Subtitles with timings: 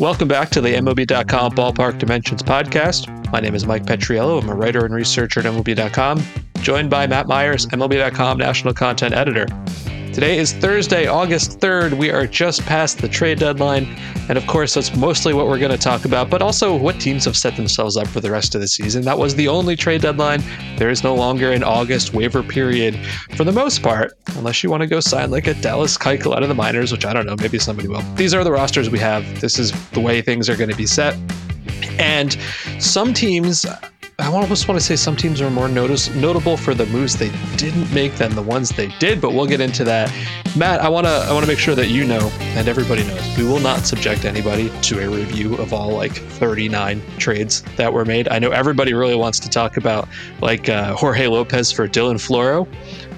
[0.00, 3.30] Welcome back to the MLB.com Ballpark Dimensions podcast.
[3.30, 4.40] My name is Mike Petriello.
[4.40, 6.24] I'm a writer and researcher at MLB.com,
[6.62, 9.44] joined by Matt Meyers, MLB.com national content editor.
[10.12, 11.94] Today is Thursday, August 3rd.
[11.94, 13.84] We are just past the trade deadline.
[14.28, 17.24] And of course, that's mostly what we're going to talk about, but also what teams
[17.26, 19.04] have set themselves up for the rest of the season.
[19.04, 20.42] That was the only trade deadline.
[20.78, 22.98] There is no longer an August waiver period
[23.36, 26.42] for the most part, unless you want to go sign like a Dallas Keuchel out
[26.42, 28.02] of the minors, which I don't know, maybe somebody will.
[28.16, 29.40] These are the rosters we have.
[29.40, 31.16] This is the way things are going to be set.
[32.00, 32.36] And
[32.80, 33.64] some teams
[34.20, 37.30] I almost want to say some teams are more notice, notable for the moves they
[37.56, 40.12] didn't make than the ones they did, but we'll get into that.
[40.56, 43.38] Matt, I want to I want to make sure that you know and everybody knows
[43.38, 48.04] we will not subject anybody to a review of all like 39 trades that were
[48.04, 48.28] made.
[48.28, 50.08] I know everybody really wants to talk about
[50.40, 52.66] like uh, Jorge Lopez for Dylan Floro.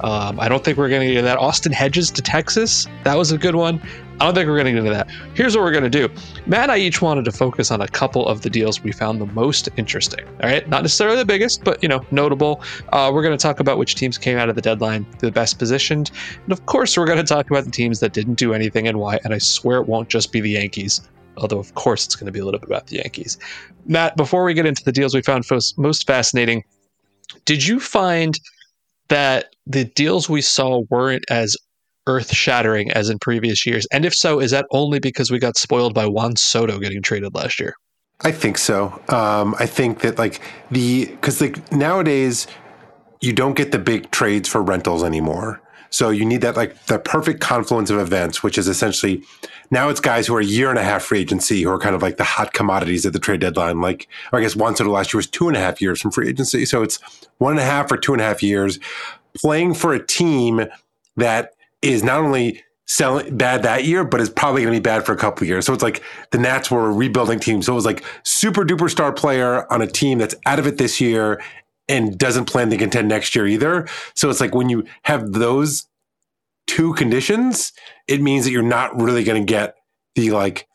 [0.04, 1.38] Um, I don't think we're going to get that.
[1.38, 2.86] Austin Hedges to Texas.
[3.04, 3.80] That was a good one.
[4.22, 5.10] I don't think we're going to get into that.
[5.34, 6.08] Here's what we're going to do.
[6.46, 9.20] Matt and I each wanted to focus on a couple of the deals we found
[9.20, 10.24] the most interesting.
[10.40, 12.62] All right, not necessarily the biggest, but you know, notable.
[12.90, 15.58] Uh, we're going to talk about which teams came out of the deadline the best
[15.58, 16.12] positioned,
[16.44, 19.00] and of course, we're going to talk about the teams that didn't do anything and
[19.00, 19.18] why.
[19.24, 21.00] And I swear it won't just be the Yankees.
[21.36, 23.38] Although, of course, it's going to be a little bit about the Yankees.
[23.86, 25.44] Matt, before we get into the deals we found
[25.76, 26.62] most fascinating,
[27.44, 28.38] did you find
[29.08, 31.56] that the deals we saw weren't as
[32.06, 33.86] earth shattering as in previous years?
[33.92, 37.34] And if so, is that only because we got spoiled by Juan Soto getting traded
[37.34, 37.74] last year?
[38.24, 39.00] I think so.
[39.08, 42.46] Um, I think that like the because like nowadays
[43.20, 45.60] you don't get the big trades for rentals anymore.
[45.90, 49.22] So you need that like the perfect confluence of events, which is essentially
[49.70, 51.94] now it's guys who are a year and a half free agency who are kind
[51.94, 53.80] of like the hot commodities at the trade deadline.
[53.80, 56.28] Like I guess Juan Soto last year was two and a half years from free
[56.28, 56.64] agency.
[56.64, 56.98] So it's
[57.38, 58.78] one and a half or two and a half years
[59.34, 60.66] playing for a team
[61.16, 65.04] that is not only selling bad that year, but is probably going to be bad
[65.04, 65.66] for a couple of years.
[65.66, 67.62] So it's like the Nats were a rebuilding team.
[67.62, 70.78] So it was like super duper star player on a team that's out of it
[70.78, 71.42] this year
[71.88, 73.88] and doesn't plan to contend next year either.
[74.14, 75.86] So it's like when you have those
[76.66, 77.72] two conditions,
[78.08, 79.74] it means that you're not really going to get
[80.14, 80.66] the like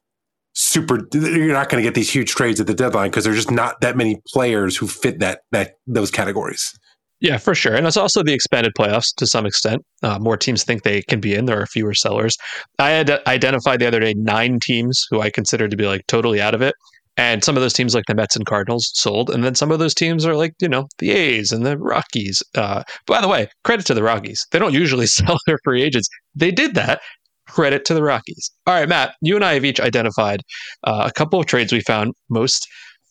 [0.54, 3.52] super you're not going to get these huge trades at the deadline because there's just
[3.52, 6.78] not that many players who fit that that those categories.
[7.20, 7.76] Yeah, for sure.
[7.76, 9.82] And it's also the expanded playoffs to some extent.
[10.04, 11.46] Uh, more teams think they can be in.
[11.46, 12.38] There are fewer sellers.
[12.78, 16.40] I had identified the other day nine teams who I consider to be like totally
[16.40, 16.76] out of it.
[17.20, 19.32] And some of those teams, like the Mets and Cardinals, sold.
[19.32, 22.44] And then some of those teams are like, you know, the A's and the Rockies.
[22.54, 24.46] Uh, by the way, credit to the Rockies.
[24.52, 26.08] They don't usually sell their free agents.
[26.36, 27.02] They did that.
[27.48, 28.52] Credit to the Rockies.
[28.68, 30.42] All right, Matt, you and I have each identified
[30.84, 32.68] uh, a couple of trades we found most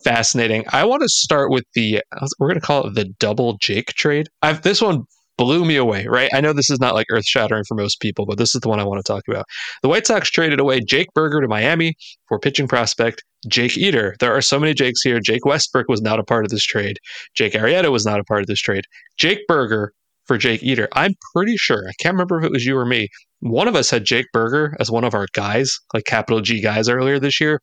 [0.06, 0.65] fascinating.
[0.72, 2.00] I want to start with the
[2.39, 4.28] we're going to call it the double Jake trade.
[4.41, 5.03] I've this one
[5.37, 6.31] blew me away, right?
[6.33, 8.69] I know this is not like earth shattering for most people, but this is the
[8.69, 9.47] one I want to talk about.
[9.83, 11.95] The White Sox traded away Jake Burger to Miami
[12.28, 14.15] for pitching prospect Jake Eder.
[14.21, 15.19] There are so many Jakes here.
[15.19, 16.99] Jake Westbrook was not a part of this trade.
[17.34, 18.84] Jake Arrieta was not a part of this trade.
[19.19, 19.93] Jake Burger
[20.25, 20.89] for Jake Eder.
[20.93, 23.09] I'm pretty sure, I can't remember if it was you or me.
[23.41, 26.89] One of us had Jake Burger as one of our guys, like capital G guys
[26.89, 27.61] earlier this year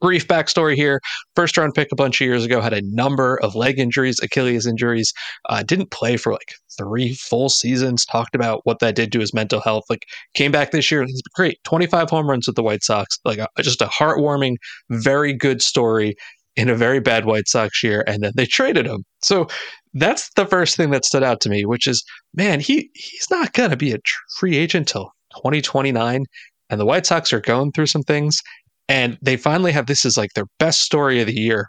[0.00, 1.00] brief backstory here.
[1.34, 4.66] First round pick a bunch of years ago, had a number of leg injuries, Achilles
[4.66, 5.12] injuries,
[5.48, 9.34] uh, didn't play for like three full seasons, talked about what that did to his
[9.34, 9.84] mental health.
[9.90, 13.18] Like, came back this year he's great 25 home runs with the White Sox.
[13.24, 14.56] Like, a, just a heartwarming,
[14.90, 16.14] very good story
[16.56, 18.04] in a very bad White Sox year.
[18.06, 19.04] And then they traded him.
[19.22, 19.48] So,
[19.94, 22.04] that's the first thing that stood out to me, which is,
[22.34, 23.98] man, he he's not going to be a
[24.36, 26.24] free agent until 2029
[26.70, 28.42] and the White Sox are going through some things
[28.88, 31.68] and they finally have this as like their best story of the year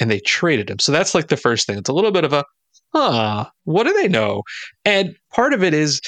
[0.00, 0.78] and they traded him.
[0.78, 1.78] So that's like the first thing.
[1.78, 2.44] It's a little bit of a
[2.94, 4.42] huh what do they know?
[4.84, 6.00] And part of it is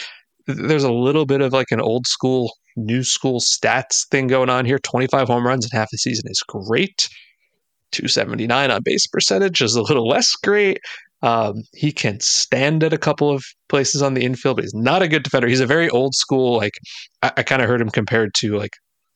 [0.46, 4.64] there's a little bit of like an old school new school stats thing going on
[4.64, 4.78] here.
[4.78, 7.08] 25 home runs in half a season is great.
[7.92, 10.78] 279 on base percentage is a little less great.
[11.22, 15.02] Um, he can stand at a couple of places on the infield, but he's not
[15.02, 15.48] a good defender.
[15.48, 16.56] He's a very old school.
[16.56, 16.78] Like
[17.22, 18.72] I, I kind of heard him compared to like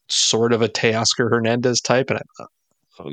[0.09, 2.47] sort of a Teoscar Hernandez type, and I'm,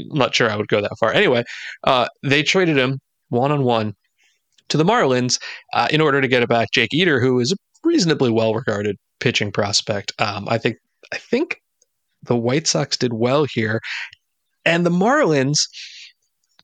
[0.09, 1.11] not sure I would go that far.
[1.11, 1.43] Anyway,
[1.85, 2.99] uh, they traded him
[3.29, 3.93] one on one
[4.69, 5.39] to the Marlins
[5.73, 8.95] uh, in order to get it back Jake Eder, who is a reasonably well regarded
[9.19, 10.11] pitching prospect.
[10.19, 10.77] Um, I think
[11.13, 11.57] I think
[12.23, 13.79] the White Sox did well here,
[14.65, 15.57] and the Marlins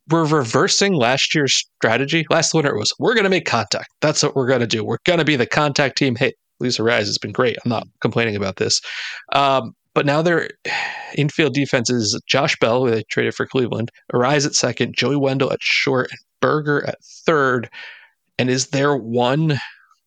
[0.10, 2.26] were reversing last year's strategy.
[2.30, 3.90] Last winter it was we're going to make contact.
[4.02, 4.84] That's what we're going to do.
[4.84, 6.16] We're going to be the contact team.
[6.16, 7.58] Hey, Luis Arraez has been great.
[7.64, 8.82] I'm not complaining about this.
[9.34, 10.48] Um, but now their
[11.16, 15.52] infield defense is Josh Bell, who they traded for Cleveland, Arraez at second, Joey Wendle
[15.52, 17.68] at short, and Burger at third.
[18.38, 19.58] And is there one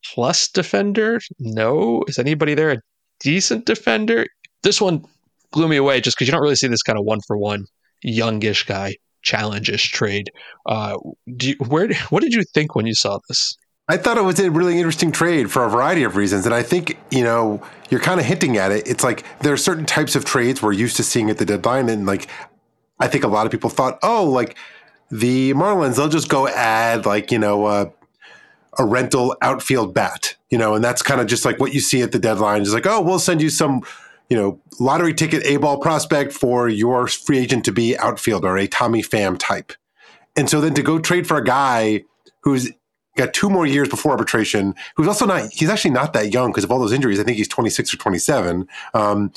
[0.04, 1.18] plus defender?
[1.40, 2.04] No.
[2.06, 2.78] Is anybody there a
[3.18, 4.26] decent defender?
[4.62, 5.04] This one
[5.50, 7.64] blew me away just because you don't really see this kind of one for one
[8.04, 10.30] youngish guy challenge-ish trade.
[10.66, 10.98] Uh,
[11.36, 13.56] do you, where what did you think when you saw this?
[13.90, 16.46] I thought it was a really interesting trade for a variety of reasons.
[16.46, 18.86] And I think, you know, you're kind of hinting at it.
[18.86, 21.88] It's like there are certain types of trades we're used to seeing at the deadline.
[21.88, 22.28] And like,
[23.00, 24.56] I think a lot of people thought, oh, like
[25.10, 27.90] the Marlins, they'll just go add like, you know, uh,
[28.78, 32.00] a rental outfield bat, you know, and that's kind of just like what you see
[32.00, 32.62] at the deadline.
[32.62, 33.82] It's like, oh, we'll send you some,
[34.28, 38.68] you know, lottery ticket A ball prospect for your free agent to be outfielder, a
[38.68, 39.72] Tommy Pham type.
[40.36, 42.04] And so then to go trade for a guy
[42.42, 42.70] who's
[43.16, 46.64] got two more years before arbitration, who's also not, he's actually not that young because
[46.64, 47.20] of all those injuries.
[47.20, 48.66] I think he's 26 or 27.
[48.94, 49.32] Um,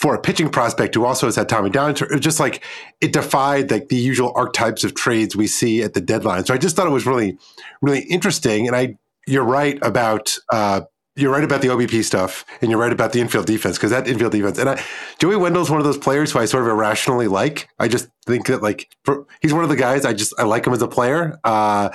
[0.00, 2.64] for a pitching prospect who also has had Tommy it just like
[3.02, 6.46] it defied like the usual archetypes of trades we see at the deadline.
[6.46, 7.36] So I just thought it was really,
[7.82, 8.66] really interesting.
[8.66, 8.96] And I,
[9.26, 10.80] you're right about uh,
[11.16, 14.08] you're right about the OBP stuff, and you're right about the infield defense because that
[14.08, 14.58] infield defense.
[14.58, 14.82] And I,
[15.18, 17.68] Joey Wendle's one of those players who I sort of irrationally like.
[17.78, 20.66] I just think that like for, he's one of the guys I just I like
[20.66, 21.38] him as a player.
[21.44, 21.90] Uh,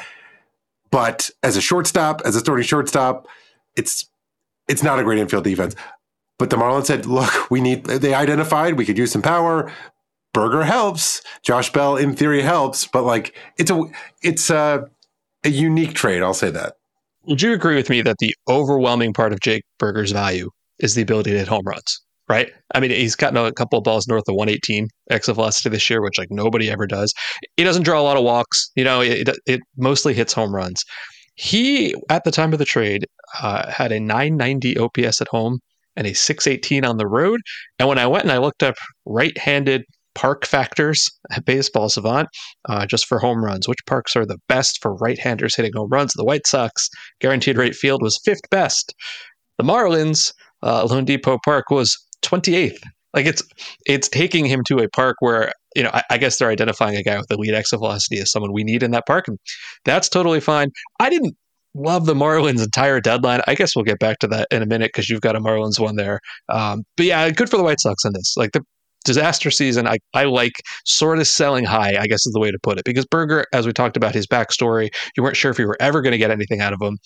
[0.95, 3.27] but as a shortstop, as a starting shortstop,
[3.75, 4.09] it's
[4.69, 5.75] it's not a great infield defense.
[6.39, 9.69] But the Marlins said, look, we need, they identified we could use some power.
[10.33, 11.21] Burger helps.
[11.43, 12.87] Josh Bell, in theory, helps.
[12.87, 13.83] But like, it's a,
[14.23, 14.89] it's a,
[15.43, 16.23] a unique trade.
[16.23, 16.75] I'll say that.
[17.25, 20.49] Would you agree with me that the overwhelming part of Jake Burger's value
[20.79, 22.01] is the ability to hit home runs?
[22.27, 22.51] Right.
[22.73, 26.01] I mean, he's gotten a couple of balls north of 118 exit velocity this year,
[26.01, 27.13] which like nobody ever does.
[27.55, 28.71] He doesn't draw a lot of walks.
[28.75, 30.83] You know, it, it mostly hits home runs.
[31.35, 33.05] He, at the time of the trade,
[33.39, 35.59] uh, had a 990 OPS at home
[35.95, 37.41] and a 618 on the road.
[37.77, 38.75] And when I went and I looked up
[39.05, 39.83] right handed
[40.15, 42.27] park factors at Baseball Savant,
[42.67, 45.89] uh, just for home runs, which parks are the best for right handers hitting home
[45.89, 46.13] runs?
[46.13, 46.89] The White Sox
[47.19, 48.95] guaranteed rate field was fifth best.
[49.57, 50.33] The Marlins,
[50.63, 52.79] uh, loanDepot Park was 28th.
[53.13, 53.41] Like it's
[53.85, 57.03] it's taking him to a park where you know I, I guess they're identifying a
[57.03, 59.39] guy with elite exit velocity as someone we need in that park, and
[59.85, 60.69] that's totally fine.
[60.99, 61.35] I didn't
[61.75, 63.41] love the Marlins entire deadline.
[63.47, 65.79] I guess we'll get back to that in a minute because you've got a Marlins
[65.79, 66.19] one there.
[66.49, 68.35] Um, but yeah, good for the White Sox on this.
[68.37, 68.61] Like the
[69.03, 70.53] disaster season, I, I like
[70.85, 72.85] sort of selling high, I guess is the way to put it.
[72.85, 76.01] Because Burger, as we talked about his backstory, you weren't sure if you were ever
[76.01, 76.97] going to get anything out of him.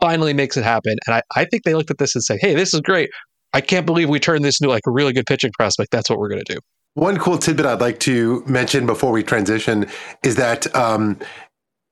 [0.00, 0.96] Finally makes it happen.
[1.06, 3.10] And I, I think they looked at this and said, hey, this is great.
[3.56, 5.90] I can't believe we turned this into like a really good pitching prospect.
[5.90, 6.60] That's what we're going to do.
[6.92, 9.86] One cool tidbit I'd like to mention before we transition
[10.22, 11.18] is that um,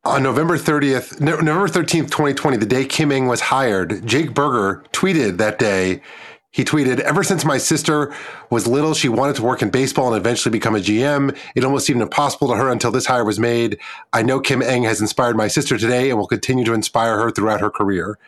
[0.04, 5.38] on November 30th, November 13th, 2020, the day Kim Ng was hired, Jake Burger tweeted
[5.38, 6.02] that day.
[6.50, 8.14] He tweeted, Ever since my sister
[8.50, 11.34] was little, she wanted to work in baseball and eventually become a GM.
[11.56, 13.78] It almost seemed impossible to her until this hire was made.
[14.12, 17.30] I know Kim Ng has inspired my sister today and will continue to inspire her
[17.30, 18.18] throughout her career.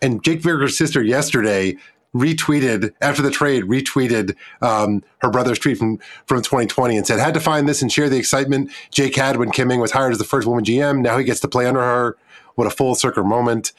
[0.00, 1.78] And Jake Burger's sister yesterday
[2.18, 7.34] retweeted after the trade, retweeted um, her brother's tweet from from 2020 and said, "Had
[7.34, 10.18] to find this and share the excitement Jake had when Kim Ng was hired as
[10.18, 11.00] the first woman GM.
[11.02, 12.16] Now he gets to play under her.
[12.54, 13.72] What a full circle moment."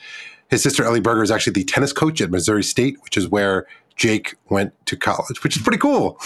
[0.50, 3.68] His sister Ellie Burger is actually the tennis coach at Missouri State, which is where
[3.98, 6.18] Jake went to college, which is pretty cool.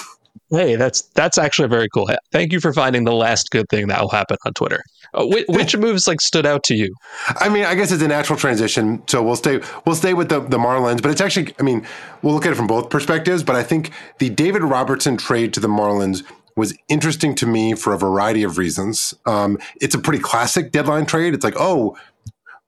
[0.52, 2.10] Hey, that's that's actually very cool.
[2.32, 4.84] Thank you for finding the last good thing that will happen on Twitter.
[5.14, 6.94] Uh, which, which, moves like stood out to you?
[7.28, 10.40] I mean, I guess it's a natural transition, so we'll stay we'll stay with the
[10.40, 11.86] the Marlins, but it's actually, I mean,
[12.22, 13.44] we'll look at it from both perspectives.
[13.44, 16.24] But I think the David Robertson trade to the Marlins
[16.56, 19.14] was interesting to me for a variety of reasons.
[19.26, 21.34] Um, it's a pretty classic deadline trade.
[21.34, 21.98] It's like, oh,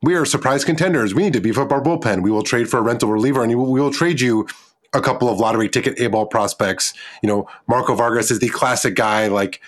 [0.02, 1.14] we are surprise contenders.
[1.14, 2.24] We need to beef up our bullpen.
[2.24, 4.48] We will trade for a rental reliever, and we will trade you
[4.94, 6.94] a couple of lottery ticket A ball prospects.
[7.22, 9.62] You know, Marco Vargas is the classic guy, like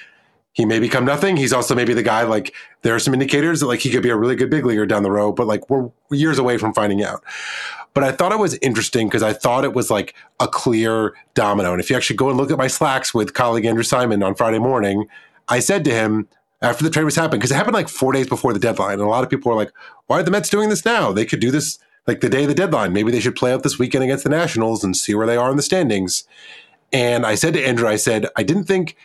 [0.55, 1.35] he may become nothing.
[1.35, 4.09] He's also maybe the guy like there are some indicators that like he could be
[4.09, 7.03] a really good big leaguer down the road, but like we're years away from finding
[7.03, 7.21] out.
[7.93, 11.73] But I thought it was interesting because I thought it was like a clear domino.
[11.73, 14.33] And if you actually go and look at my slacks with colleague Andrew Simon on
[14.33, 15.07] Friday morning,
[15.49, 16.29] I said to him
[16.61, 18.93] after the trade was happening, because it happened like four days before the deadline.
[18.93, 19.73] And a lot of people were like,
[20.07, 21.11] why are the Mets doing this now?
[21.11, 22.93] They could do this like the day of the deadline.
[22.93, 25.51] Maybe they should play out this weekend against the Nationals and see where they are
[25.51, 26.23] in the standings.
[26.93, 28.95] And I said to Andrew, I said, I didn't think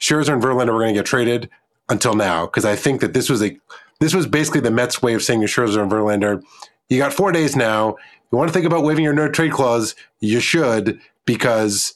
[0.00, 1.50] Scherzer and Verlander were going to get traded
[1.88, 3.58] until now because I think that this was a
[4.00, 6.42] this was basically the Mets' way of saying to Scherzer and Verlander,
[6.88, 7.96] you got four days now.
[8.30, 9.94] You want to think about waiving your no trade clause?
[10.20, 11.94] You should because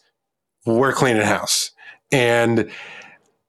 [0.66, 1.71] we're cleaning house.
[2.11, 2.71] And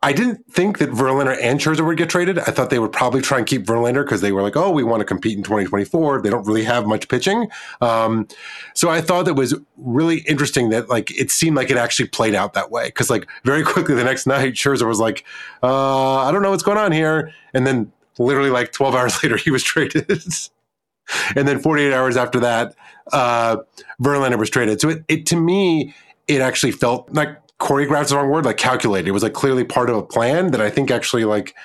[0.03, 2.38] I didn't think that Verlander and Scherzer would get traded.
[2.38, 4.83] I thought they would probably try and keep Verlander because they were like, oh, we
[4.83, 6.22] want to compete in 2024.
[6.22, 7.50] They don't really have much pitching.
[7.79, 8.27] Um,
[8.74, 12.36] so I thought that was really interesting that like it seemed like it actually played
[12.36, 12.88] out that way.
[12.88, 15.24] Because like very quickly the next night, Scherzer was like,
[15.63, 17.31] uh, I don't know what's going on here.
[17.53, 20.12] And then literally like 12 hours later, he was traded.
[21.38, 22.75] and then 48 hours after that,
[23.13, 23.55] uh,
[24.01, 24.81] Verlander was traded.
[24.81, 25.95] So it, it to me,
[26.27, 29.08] it actually felt like choreographed the wrong word, like calculated.
[29.08, 31.55] It was like clearly part of a plan that I think actually like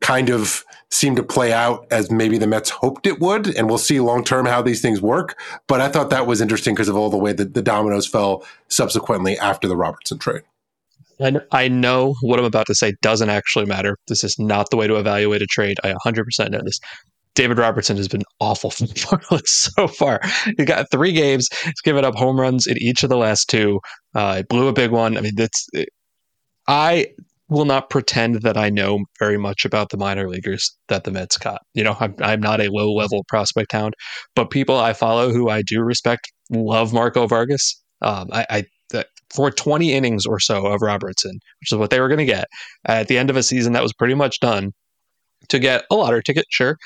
[0.00, 3.48] kind of seemed to play out as maybe the Mets hoped it would.
[3.56, 5.36] And we'll see long term how these things work.
[5.66, 8.44] But I thought that was interesting because of all the way that the dominoes fell
[8.68, 10.42] subsequently after the Robertson trade.
[11.18, 13.96] And I know what I'm about to say doesn't actually matter.
[14.06, 15.78] This is not the way to evaluate a trade.
[15.82, 16.80] I 100% know this.
[17.34, 20.20] David Robertson has been awful for the Marlins so far.
[20.56, 21.48] He got three games.
[21.64, 23.80] He's given up home runs in each of the last two.
[24.14, 25.16] Uh, he blew a big one.
[25.16, 25.68] I mean, that's.
[26.68, 27.08] I
[27.48, 31.36] will not pretend that I know very much about the minor leaguers that the Mets
[31.36, 31.60] got.
[31.74, 33.94] You know, I'm, I'm not a low level prospect hound,
[34.34, 37.82] but people I follow who I do respect love Marco Vargas.
[38.00, 38.64] Um, I, I
[39.32, 42.46] for 20 innings or so of Robertson, which is what they were going to get
[42.84, 44.72] at the end of a season that was pretty much done
[45.48, 46.76] to get a lottery ticket, sure,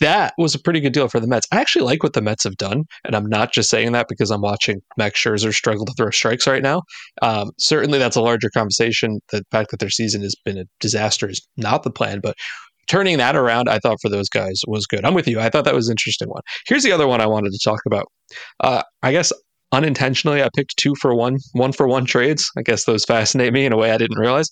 [0.00, 1.46] that was a pretty good deal for the Mets.
[1.52, 4.30] I actually like what the Mets have done, and I'm not just saying that because
[4.30, 6.82] I'm watching Max Scherzer struggle to throw strikes right now.
[7.20, 9.20] Um, certainly, that's a larger conversation.
[9.30, 12.34] The fact that their season has been a disaster is not the plan, but
[12.88, 15.04] turning that around, I thought for those guys was good.
[15.04, 15.40] I'm with you.
[15.40, 16.42] I thought that was an interesting one.
[16.66, 18.06] Here's the other one I wanted to talk about.
[18.60, 19.32] Uh, I guess
[19.72, 22.50] unintentionally, I picked two for one, one for one trades.
[22.56, 24.50] I guess those fascinate me in a way I didn't realize.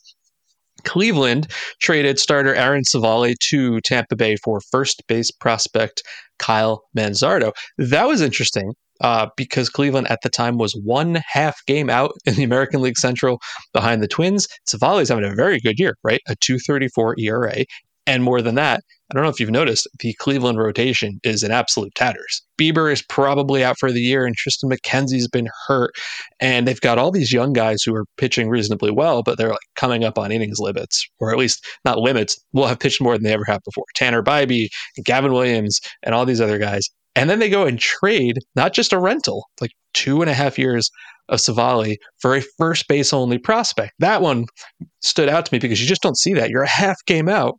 [0.84, 1.46] Cleveland
[1.80, 6.02] traded starter Aaron Civale to Tampa Bay for first base prospect
[6.38, 7.52] Kyle Manzardo.
[7.78, 12.34] That was interesting uh, because Cleveland at the time was one half game out in
[12.34, 13.40] the American League Central
[13.72, 14.46] behind the Twins.
[14.66, 16.20] Civale's having a very good year, right?
[16.28, 17.64] A 234 ERA.
[18.06, 21.50] And more than that, I don't know if you've noticed, the Cleveland rotation is in
[21.50, 22.42] absolute tatters.
[22.60, 25.92] Bieber is probably out for the year, and Triston McKenzie's been hurt.
[26.38, 29.58] And they've got all these young guys who are pitching reasonably well, but they're like
[29.74, 33.24] coming up on innings limits, or at least not limits, will have pitched more than
[33.24, 33.84] they ever have before.
[33.96, 34.68] Tanner Bibee,
[35.04, 36.88] Gavin Williams, and all these other guys.
[37.16, 40.56] And then they go and trade not just a rental, like two and a half
[40.56, 40.88] years
[41.28, 43.92] of Civale for a first base only prospect.
[43.98, 44.46] That one
[45.02, 46.50] stood out to me because you just don't see that.
[46.50, 47.58] You're a half game out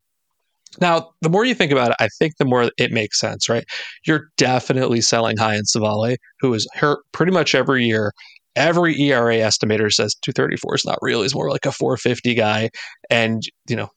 [0.80, 3.66] now, the more you think about it, I think the more it makes sense, right?
[4.06, 8.14] You're definitely selling high in Civale, who is hurt pretty much every year.
[8.56, 11.22] Every ERA estimator says 234 is not real.
[11.22, 12.70] He's more like a 450 guy.
[13.10, 13.90] And, you know,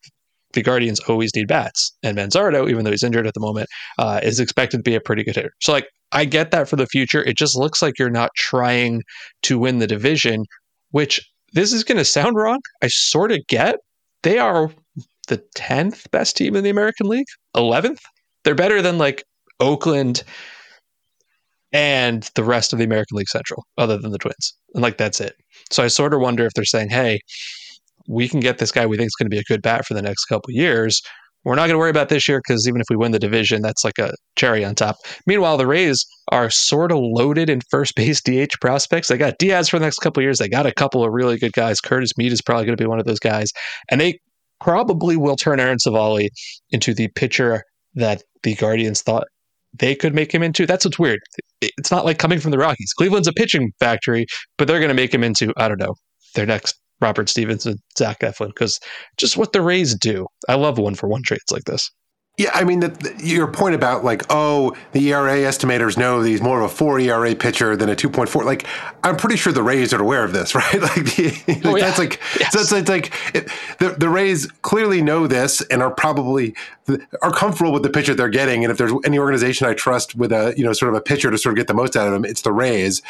[0.53, 1.93] the Guardians always need bats.
[2.03, 5.01] And Manzardo, even though he's injured at the moment, uh, is expected to be a
[5.01, 5.53] pretty good hitter.
[5.61, 7.25] So, like, I get that for the future.
[7.25, 9.03] It just looks like you're not trying
[9.43, 10.45] to win the division,
[10.93, 11.21] which
[11.53, 12.61] this is going to sound wrong.
[12.83, 13.77] I sort of get.
[14.23, 14.71] They are
[15.27, 17.27] the 10th best team in the American League,
[17.57, 18.01] 11th.
[18.45, 19.25] They're better than like
[19.61, 20.23] Oakland
[21.73, 24.55] and the rest of the American League Central, other than the Twins.
[24.75, 25.35] And like that's it.
[25.71, 27.19] So I sort of wonder if they're saying, hey,
[28.09, 29.95] we can get this guy we think is going to be a good bat for
[29.95, 31.01] the next couple years.
[31.45, 33.61] We're not going to worry about this year because even if we win the division,
[33.61, 34.97] that's like a cherry on top.
[35.27, 39.09] Meanwhile, the Rays are sort of loaded in first base DH prospects.
[39.09, 40.39] They got Diaz for the next couple years.
[40.39, 41.81] They got a couple of really good guys.
[41.81, 43.51] Curtis Mead is probably going to be one of those guys.
[43.91, 44.21] And they
[44.65, 46.31] probably will turn Aaron Civale
[46.71, 47.63] into the pitcher
[47.95, 49.29] that the Guardians thought
[49.79, 50.65] they could make him into.
[50.65, 51.21] That's what's weird.
[51.61, 52.93] It's not like coming from the Rockies.
[52.97, 54.25] Cleveland's a pitching factory,
[54.57, 55.95] but they're going to make him into, I don't know,
[56.35, 58.81] their next Robert Stephenson, Zach Eflin, because
[59.19, 60.27] just what the Rays do.
[60.49, 61.91] I love one for one trades like this.
[62.37, 66.29] Yeah, I mean, the, the, your point about like, oh, the ERA estimators know that
[66.29, 68.43] he's more of a four ERA pitcher than a two point four.
[68.43, 68.67] Like,
[69.05, 70.83] I'm pretty sure the Rays are aware of this, right?
[70.83, 71.85] Like, the, oh, yeah.
[71.85, 72.53] that's like yes.
[72.53, 73.49] that's, that's like it,
[73.79, 76.57] the the Rays clearly know this and are probably
[77.23, 78.65] are comfortable with the pitcher they're getting.
[78.65, 81.31] And if there's any organization I trust with a you know sort of a pitcher
[81.31, 83.01] to sort of get the most out of them, it's the Rays.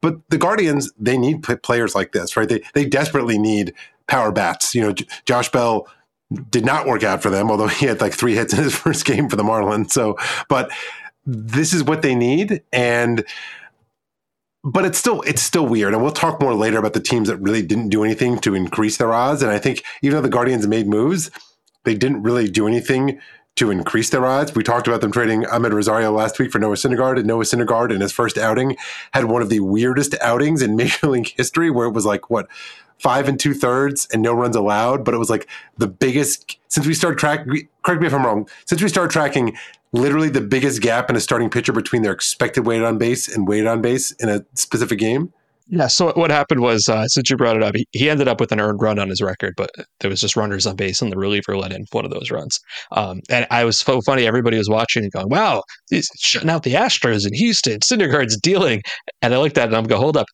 [0.00, 2.48] But the Guardians, they need players like this, right?
[2.48, 3.74] They they desperately need
[4.06, 4.74] power bats.
[4.74, 5.86] You know, J- Josh Bell
[6.50, 9.04] did not work out for them, although he had like three hits in his first
[9.04, 9.92] game for the Marlins.
[9.92, 10.16] So,
[10.48, 10.70] but
[11.26, 12.62] this is what they need.
[12.72, 13.24] And,
[14.62, 17.38] but it's still it's still weird and we'll talk more later about the teams that
[17.38, 20.66] really didn't do anything to increase their odds and i think even though the guardians
[20.66, 21.30] made moves
[21.84, 23.18] they didn't really do anything
[23.60, 24.54] to increase their odds.
[24.54, 27.94] We talked about them trading Amed Rosario last week for Noah Syndergaard, and Noah Syndergaard
[27.94, 28.74] in his first outing
[29.12, 32.48] had one of the weirdest outings in Major League history, where it was like what
[32.98, 36.86] five and two thirds and no runs allowed, but it was like the biggest since
[36.86, 37.68] we started tracking.
[37.82, 38.48] Correct me if I'm wrong.
[38.64, 39.54] Since we started tracking,
[39.92, 43.46] literally the biggest gap in a starting pitcher between their expected weight on base and
[43.46, 45.34] weight on base in a specific game.
[45.72, 45.86] Yeah.
[45.86, 48.50] So what happened was, uh, since you brought it up, he, he, ended up with
[48.50, 51.16] an earned run on his record, but there was just runners on base, and the
[51.16, 52.58] reliever let in one of those runs.
[52.90, 54.26] Um, and I was so funny.
[54.26, 57.78] Everybody was watching and going, "Wow, he's shutting out the Astros in Houston.
[57.80, 58.82] Syndergaard's dealing."
[59.22, 60.26] And I looked at it and I'm going, "Hold up,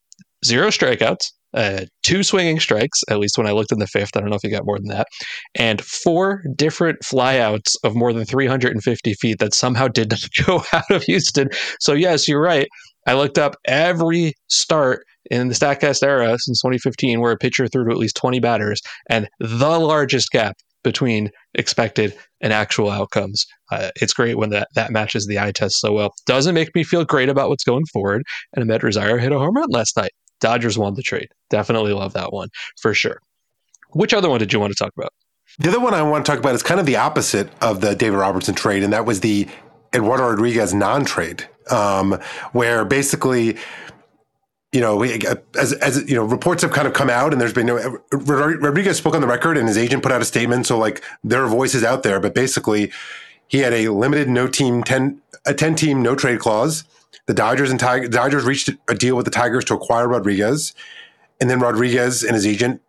[0.43, 4.17] zero strikeouts, uh, two swinging strikes, at least when I looked in the fifth.
[4.17, 5.07] I don't know if he got more than that,
[5.55, 10.91] and four different flyouts of more than 350 feet that somehow did not go out
[10.91, 11.51] of Houston.
[11.79, 12.69] So, yes, you're right.
[13.07, 17.85] I looked up every start in the StatCast era since 2015 where a pitcher threw
[17.85, 23.45] to at least 20 batters and the largest gap between expected and actual outcomes.
[23.73, 26.15] Uh, it's great when that, that matches the eye test so well.
[26.27, 28.23] Doesn't make me feel great about what's going forward.
[28.55, 30.13] And Amed Rosario hit a home run last night.
[30.41, 31.29] Dodgers won the trade.
[31.51, 33.19] Definitely love that one for sure.
[33.95, 35.13] Which other one did you want to talk about?
[35.59, 37.95] The other one I want to talk about is kind of the opposite of the
[37.95, 39.49] David Robertson trade, and that was the
[39.95, 42.21] Eduardo Rodriguez non-trade, um,
[42.53, 43.57] where basically
[44.77, 47.55] you know, uh, as, as you know, reports have kind of come out, and there's
[47.55, 50.67] been no, Rodriguez spoke on the record, and his agent put out a statement.
[50.67, 52.93] So like there are voices out there, but basically,
[53.49, 56.85] he had a limited no team ten a ten team no trade clause.
[57.25, 60.75] The Dodgers and Tiger, Dodgers reached a deal with the Tigers to acquire Rodriguez,
[61.41, 62.83] and then Rodriguez and his agent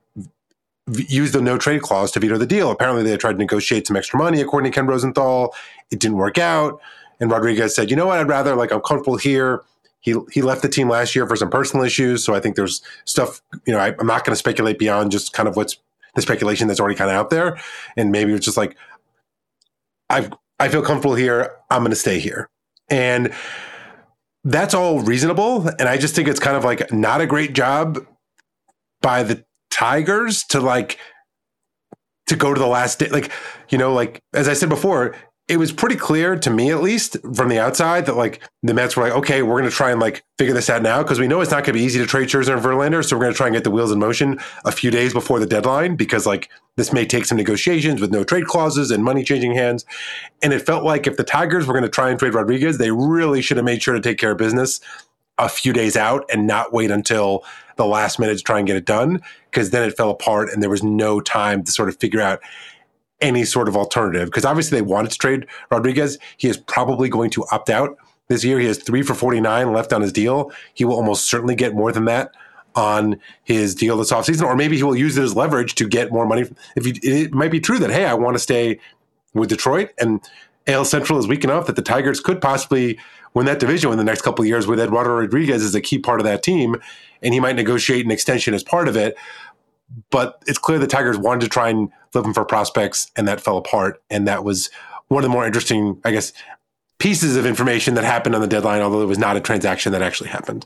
[0.91, 2.69] used the no trade clause to veto the deal.
[2.69, 5.55] Apparently, they tried to negotiate some extra money, according to Ken Rosenthal.
[5.89, 6.81] It didn't work out,
[7.21, 8.19] and Rodriguez said, "You know what?
[8.19, 9.61] I'd rather like I'm comfortable here."
[10.07, 12.81] He he left the team last year for some personal issues, so I think there's
[13.03, 13.41] stuff.
[13.65, 15.77] You know, I, am not going to speculate beyond just kind of what's
[16.15, 17.59] the speculation that's already kind of out there,
[17.97, 18.77] and maybe it's just like
[20.09, 21.57] I've I feel comfortable here.
[21.69, 22.49] I'm going to stay here,
[22.89, 23.33] and
[24.45, 25.67] that's all reasonable.
[25.77, 27.99] And I just think it's kind of like not a great job
[29.01, 30.99] by the Tigers to like
[32.27, 33.09] to go to the last day.
[33.09, 33.29] Like,
[33.67, 37.15] you know, like as I said before, it was pretty clear to me at least
[37.33, 39.99] from the outside that like the Mets were like, okay, we're going to try and
[39.99, 42.05] like figure this out now because we know it's not going to be easy to
[42.05, 44.39] trade Scherzer and Verlander, so we're going to try and get the wheels in motion
[44.65, 48.25] a few days before the deadline because like this may take some negotiations with no
[48.25, 49.85] trade clauses and money changing hands.
[50.43, 52.91] And it felt like if the Tigers were going to try and trade Rodriguez, they
[52.91, 54.81] really should have made sure to take care of business
[55.37, 57.45] a few days out and not wait until
[57.77, 60.61] the last minute to try and get it done because then it fell apart and
[60.61, 62.41] there was no time to sort of figure out
[63.21, 66.17] any sort of alternative because obviously they wanted to trade Rodriguez.
[66.37, 67.97] He is probably going to opt out
[68.27, 68.59] this year.
[68.59, 70.51] He has three for 49 left on his deal.
[70.73, 72.31] He will almost certainly get more than that
[72.75, 76.11] on his deal this offseason, or maybe he will use it as leverage to get
[76.11, 76.45] more money.
[76.75, 78.79] If he, it might be true that, hey, I want to stay
[79.33, 80.21] with Detroit and
[80.67, 82.99] AL Central is weak enough that the Tigers could possibly
[83.33, 85.97] win that division in the next couple of years with Eduardo Rodriguez as a key
[85.97, 86.75] part of that team,
[87.21, 89.15] and he might negotiate an extension as part of it
[90.09, 93.41] but it's clear the Tigers wanted to try and flip him for prospects, and that
[93.41, 94.01] fell apart.
[94.09, 94.69] And that was
[95.07, 96.33] one of the more interesting, I guess,
[96.99, 100.01] pieces of information that happened on the deadline, although it was not a transaction that
[100.01, 100.65] actually happened.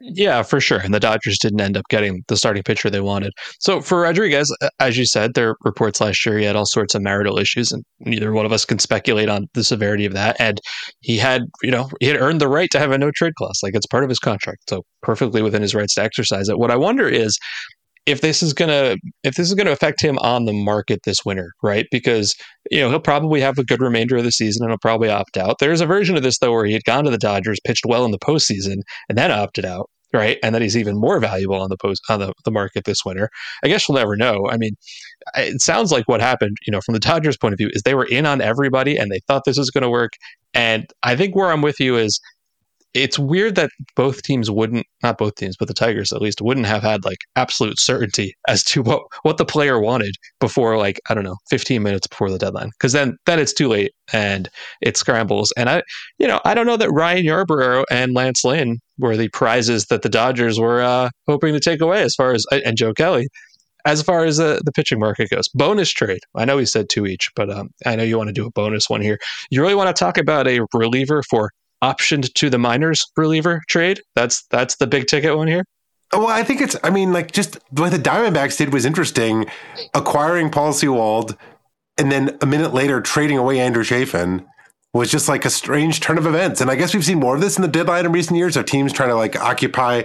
[0.00, 0.78] Yeah, for sure.
[0.78, 3.32] And the Dodgers didn't end up getting the starting pitcher they wanted.
[3.58, 7.02] So for Rodriguez, as you said, there reports last year he had all sorts of
[7.02, 10.36] marital issues, and neither one of us can speculate on the severity of that.
[10.38, 10.60] And
[11.00, 13.58] he had, you know, he had earned the right to have a no trade clause,
[13.60, 16.58] like it's part of his contract, so perfectly within his rights to exercise it.
[16.58, 17.36] What I wonder is
[18.08, 21.52] if this is gonna if this is gonna affect him on the market this winter,
[21.62, 21.86] right?
[21.90, 22.34] Because
[22.70, 25.36] you know he'll probably have a good remainder of the season and he'll probably opt
[25.36, 25.56] out.
[25.60, 28.06] There's a version of this though where he had gone to the Dodgers, pitched well
[28.06, 28.78] in the postseason,
[29.10, 30.38] and then opted out, right?
[30.42, 33.28] And then he's even more valuable on the post on the, the market this winter.
[33.62, 34.46] I guess we'll never know.
[34.50, 34.72] I mean,
[35.36, 37.94] it sounds like what happened, you know, from the Dodgers' point of view, is they
[37.94, 40.12] were in on everybody and they thought this was going to work.
[40.54, 42.20] And I think where I'm with you is
[42.94, 46.66] it's weird that both teams wouldn't not both teams but the tigers at least wouldn't
[46.66, 51.14] have had like absolute certainty as to what what the player wanted before like i
[51.14, 52.70] don't know 15 minutes before the deadline.
[52.70, 54.48] Because then then it's too late and
[54.80, 55.52] it scrambles.
[55.56, 55.82] And i
[56.18, 60.02] you know i don't know that ryan yarbrough and lance lynn were the prizes that
[60.02, 63.28] the dodgers were uh, hoping to take away as far as and joe kelly
[63.84, 65.48] as far as the, the pitching market goes.
[65.54, 66.20] Bonus trade.
[66.34, 68.50] I know he said two each but um, i know you want to do a
[68.50, 69.18] bonus one here.
[69.50, 71.50] You really want to talk about a reliever for
[71.82, 74.00] optioned to the minors reliever trade.
[74.14, 75.64] That's that's the big ticket one here.
[76.12, 76.76] Oh, well, I think it's.
[76.82, 79.46] I mean, like just what the Diamondbacks did was interesting,
[79.94, 81.36] acquiring Paul Sewald,
[81.98, 84.46] and then a minute later trading away Andrew Chafin
[84.94, 86.60] was just like a strange turn of events.
[86.60, 88.64] And I guess we've seen more of this in the deadline in recent years of
[88.64, 90.04] teams trying to like occupy,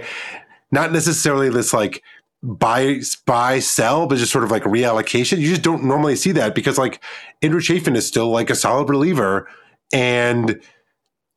[0.70, 2.02] not necessarily this like
[2.42, 5.38] buy buy sell, but just sort of like reallocation.
[5.38, 7.02] You just don't normally see that because like
[7.40, 9.48] Andrew Chafin is still like a solid reliever
[9.92, 10.60] and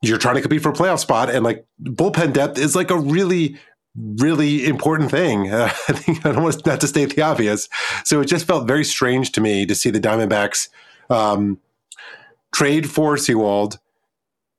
[0.02, 2.98] you're trying to compete for a playoff spot, and like bullpen depth is like a
[2.98, 3.56] really,
[3.96, 5.50] really important thing.
[5.50, 7.68] Uh, I think I don't want not to state the obvious.
[8.04, 10.68] So it just felt very strange to me to see the Diamondbacks
[11.10, 11.58] um,
[12.52, 13.78] trade for Sewald,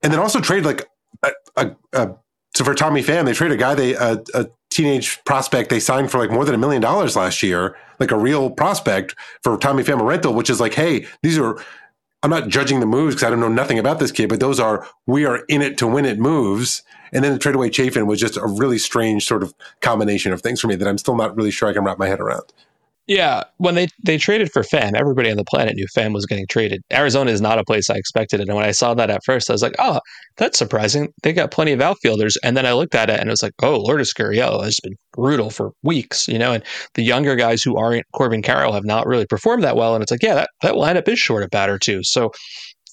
[0.04, 0.90] and then also trade like
[1.24, 2.16] a, a, a
[2.56, 6.12] so for Tommy Pham, they trade a guy they a, a teenage prospect they signed
[6.12, 9.84] for like more than a million dollars last year, like a real prospect for Tommy
[9.84, 11.64] Pham rental, which is like, hey, these are
[12.22, 14.60] I'm not judging the moves because I don't know nothing about this kid, but those
[14.60, 16.84] are we are in it to win it moves.
[17.14, 20.42] And then the trade away Chafin was just a really strange sort of combination of
[20.42, 22.52] things for me that I'm still not really sure I can wrap my head around.
[23.10, 26.46] Yeah, when they they traded for Pham, everybody on the planet knew Pham was getting
[26.48, 26.84] traded.
[26.94, 29.50] Arizona is not a place I expected it, and when I saw that at first,
[29.50, 30.00] I was like, "Oh,
[30.38, 33.32] that's surprising." They got plenty of outfielders, and then I looked at it and it
[33.32, 37.36] was like, "Oh, Lourdes Gurriel has been brutal for weeks," you know, and the younger
[37.36, 40.36] guys who aren't Corbin Carroll have not really performed that well, and it's like, yeah,
[40.36, 42.02] that that lineup is short of batter too.
[42.04, 42.32] So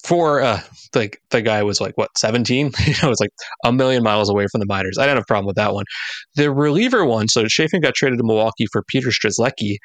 [0.05, 0.61] for uh,
[0.95, 3.31] like the guy was like what 17 you know it's like
[3.65, 5.85] a million miles away from the minors i don't have a problem with that one
[6.35, 9.77] the reliever one so Chafin got traded to milwaukee for peter strzelecki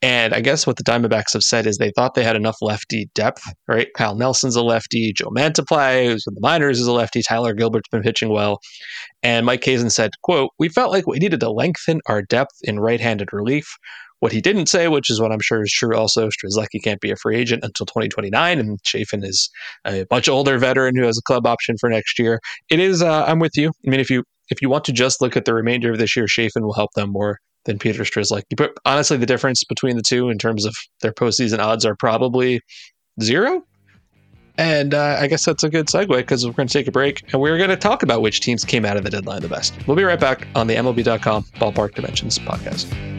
[0.00, 3.10] and I guess what the Diamondbacks have said is they thought they had enough lefty
[3.14, 3.88] depth, right?
[3.96, 7.88] Kyle Nelson's a lefty, Joe Mantiply, who's in the minors, is a lefty, Tyler Gilbert's
[7.88, 8.60] been pitching well.
[9.24, 12.78] And Mike Hazen said, quote, we felt like we needed to lengthen our depth in
[12.78, 13.66] right-handed relief.
[14.20, 17.10] What he didn't say, which is what I'm sure is true also, Strzelecki can't be
[17.10, 19.48] a free agent until 2029, and Chafin is
[19.86, 22.40] a much older veteran who has a club option for next year.
[22.70, 23.70] It is, uh, I'm with you.
[23.86, 26.16] I mean, if you if you want to just look at the remainder of this
[26.16, 28.56] year, Chafin will help them more than Peter Strzelecki.
[28.56, 32.60] But honestly, the difference between the two in terms of their postseason odds are probably
[33.22, 33.62] zero.
[34.56, 37.22] And uh, I guess that's a good segue because we're going to take a break
[37.32, 39.74] and we're going to talk about which teams came out of the deadline the best.
[39.86, 43.17] We'll be right back on the MLB.com Ballpark Dimensions podcast.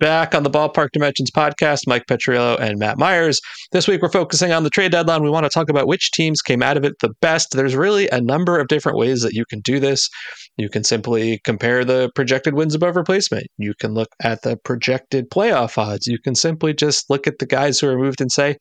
[0.00, 1.80] Back on the Ballpark Dimensions podcast.
[1.86, 3.38] Mike Petriello and Matt Meyers.
[3.72, 5.22] This week, we're focusing on the trade deadline.
[5.22, 7.48] We want to talk about which teams came out of it the best.
[7.52, 10.08] There's really a number of different ways that you can do this.
[10.56, 13.46] You can simply compare the projected wins above replacement.
[13.58, 16.06] You can look at the projected playoff odds.
[16.06, 18.56] You can simply just look at the guys who are moved and say,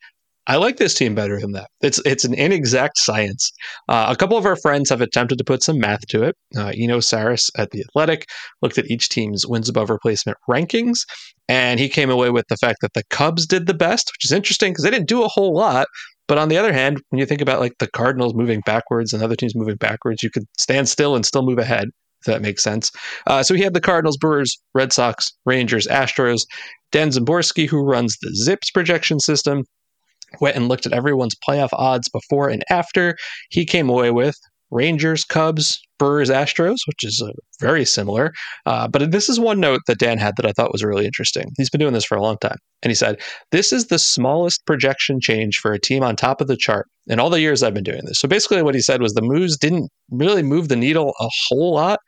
[0.50, 1.70] I like this team better than that.
[1.82, 3.52] It's it's an inexact science.
[3.88, 6.36] Uh, a couple of our friends have attempted to put some math to it.
[6.58, 8.28] Uh, Eno Sarris at the Athletic
[8.64, 11.06] looked at each team's wins above replacement rankings,
[11.48, 14.32] and he came away with the fact that the Cubs did the best, which is
[14.32, 15.88] interesting because they didn't do a whole lot.
[16.28, 19.22] But on the other hand, when you think about like the Cardinals moving backwards and
[19.22, 21.90] other teams moving backwards, you could stand still and still move ahead.
[22.22, 22.92] If that makes sense.
[23.28, 26.42] Uh, so he had the Cardinals, Brewers, Red Sox, Rangers, Astros.
[26.92, 29.64] Dan Szymborski, who runs the ZiPS projection system,
[30.39, 33.15] went and looked at everyone's playoff odds before and after.
[33.50, 34.36] He came away with
[34.72, 38.32] Rangers, Cubs, Brewers, Astros, which is uh, very similar.
[38.65, 41.46] Uh, but this is one note that Dan had that I thought was really interesting.
[41.58, 42.58] He's been doing this for a long time.
[42.84, 43.20] And he said,
[43.52, 47.20] This is the smallest projection change for a team on top of the chart in
[47.20, 48.20] all the years I've been doing this.
[48.20, 51.74] So basically, what he said was the moves didn't really move the needle a whole
[51.74, 52.00] lot,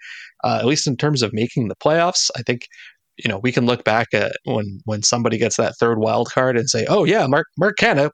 [0.44, 2.30] uh, at least in terms of making the playoffs.
[2.38, 2.62] I think
[3.18, 6.58] you know, we can look back at when when somebody gets that third wild card
[6.58, 8.12] and say, "Oh yeah, Mark Mark Canha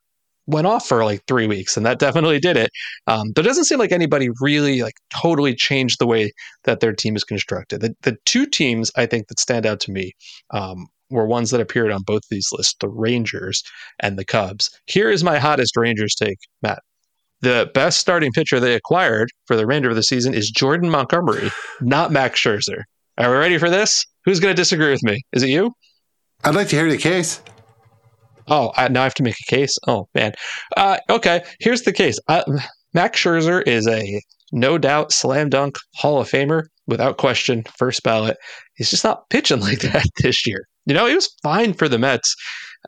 [0.48, 2.72] went off for like three weeks, and that definitely did it."
[3.08, 6.32] Um, but it doesn't seem like anybody really like totally changed the way
[6.64, 7.82] that their team is constructed.
[7.82, 10.14] The the two teams I think that stand out to me
[10.52, 13.64] um, were ones that appeared on both these lists: the Rangers
[14.00, 14.70] and the Cubs.
[14.88, 16.80] Here is my hottest Rangers take, Matt.
[17.42, 21.52] The best starting pitcher they acquired for the remainder of the season is Jordan Montgomery,
[21.82, 22.82] not Max Scherzer.
[23.18, 24.06] Are we ready for this?
[24.26, 25.22] Who's going to disagree with me?
[25.34, 25.74] Is it you?
[26.44, 27.42] I'd like to hear the case.
[28.48, 29.78] Oh, I, now I have to make a case.
[29.88, 30.34] Oh man.
[30.76, 32.20] Uh, okay, here's the case.
[32.28, 32.44] Uh,
[32.94, 38.38] Max Scherzer is a no doubt slam dunk Hall of Famer without question, first ballot.
[38.76, 40.68] He's just not pitching like that this year.
[40.86, 42.36] You know, he was fine for the Mets.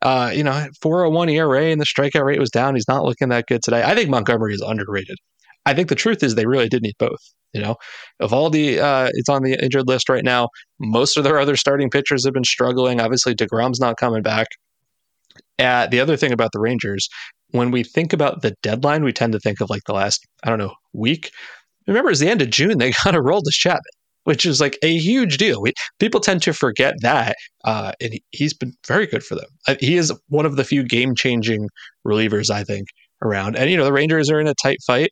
[0.02, 2.76] Uh, you know, 401 ERA and the strikeout rate was down.
[2.76, 3.84] He's not looking that good today.
[3.84, 5.18] I think Montgomery is underrated.
[5.66, 7.20] I think the truth is they really did need both.
[7.54, 7.76] You know,
[8.22, 10.50] Eovaldi, uh, it's on the injured list right now.
[10.80, 13.02] Most of their other starting pitchers have been struggling.
[13.02, 14.48] Obviously, DeGrom's not coming back.
[15.58, 17.10] Uh, the other thing about the Rangers,
[17.52, 20.50] when we think about the deadline, we tend to think of like the last, I
[20.50, 21.32] don't know, week.
[21.88, 22.78] Remember, it's the end of June.
[22.78, 23.82] They got Aroldis Chapman,
[24.26, 25.62] which is like a huge deal.
[25.62, 27.36] We, people tend to forget that.
[27.66, 29.50] Uh, and he, he's been very good for them.
[29.68, 31.68] Uh, he is one of the few game changing
[32.06, 32.88] relievers, I think,
[33.24, 33.58] around.
[33.58, 35.12] And, you know, the Rangers are in a tight fight.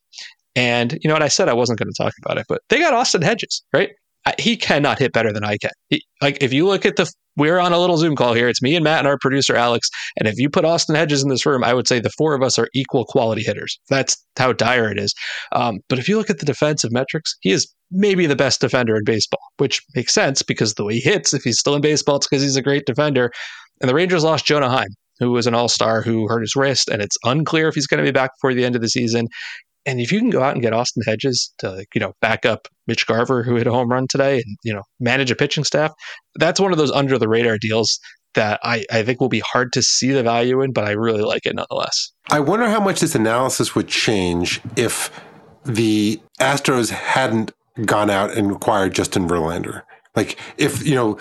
[0.58, 2.80] And you know what I said I wasn't going to talk about it, but they
[2.80, 3.92] got Austin Hedges, right?
[4.40, 5.70] He cannot hit better than I can.
[5.88, 8.50] He, like if you look at the, we're on a little Zoom call here.
[8.50, 9.88] It's me and Matt and our producer Alex.
[10.18, 12.42] And if you put Austin Hedges in this room, I would say the four of
[12.42, 13.80] us are equal quality hitters.
[13.90, 15.14] That's how dire it is.
[15.54, 18.98] Um, but if you look at the defensive metrics, he is maybe the best defender
[18.98, 22.18] in baseball, which makes sense because the way he hits, if he's still in baseball,
[22.18, 23.32] it's because he's a great defender.
[23.80, 24.90] And the Rangers lost Jonah Heim,
[25.20, 28.04] who was an all star who hurt his wrist, and it's unclear if he's going
[28.04, 29.28] to be back before the end of the season.
[29.88, 32.68] And if you can go out and get Austin Hedges to, you know, back up
[32.88, 35.94] Mitch Garver, who hit a home run today, and, you know, manage a pitching staff,
[36.36, 37.98] that's one of those under the radar deals
[38.36, 41.24] that I, I think will be hard to see the value in, but I really
[41.24, 42.12] like it nonetheless.
[42.30, 45.10] I wonder how much this analysis would change if
[45.66, 47.54] the Astros hadn't
[47.86, 49.84] gone out and acquired Justin Verlander.
[50.16, 51.18] Like, if, you know,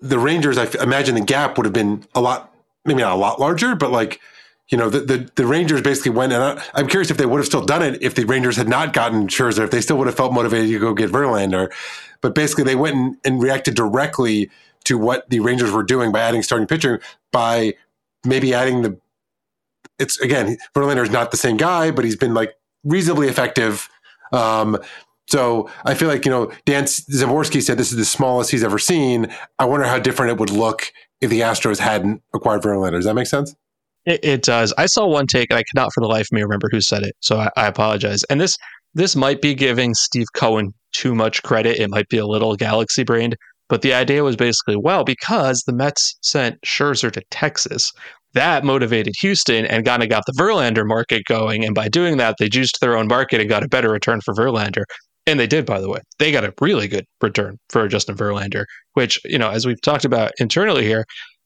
[0.00, 3.40] the Rangers, I imagine the gap would have been a lot, maybe not a lot
[3.40, 4.20] larger, but like,
[4.68, 7.38] you know, the, the, the Rangers basically went, and I, am curious if they would
[7.38, 10.06] have still done it if the Rangers had not gotten Scherzer, if they still would
[10.06, 11.70] have felt motivated to go get Verlander.
[12.22, 14.50] But basically, they went and, and reacted directly
[14.84, 17.00] to what the Rangers were doing by adding starting pitcher
[17.32, 17.74] by
[18.24, 18.98] maybe adding the.
[19.98, 23.88] It's again, Verlander is not the same guy, but he's been like reasonably effective.
[24.32, 24.78] Um,
[25.26, 28.78] so I feel like, you know, Dan Szymborski said this is the smallest he's ever
[28.78, 29.32] seen.
[29.58, 32.92] I wonder how different it would look if the Astros hadn't acquired Verlander.
[32.92, 33.54] Does that make sense?
[34.06, 34.74] It, it, does.
[34.76, 37.02] I saw one take, and I cannot for the life of me remember who said
[37.02, 37.14] it.
[37.20, 38.22] So I, I apologize.
[38.24, 38.56] And this
[38.94, 41.80] this might be giving Steve Cohen too much credit.
[41.80, 43.36] It might be a little galaxy brained.
[43.68, 47.90] But the idea was basically, well, because the Mets sent Scherzer to Texas,
[48.34, 51.64] that motivated Houston and kind of got the Verlander market going.
[51.64, 54.34] And by doing that, they juiced their own market and got a better return for
[54.34, 54.84] Verlander.
[55.26, 56.00] And they did, by the way.
[56.18, 60.04] They got a really good return for Justin Verlander, which, you know, as we've talked
[60.04, 61.04] about internally here,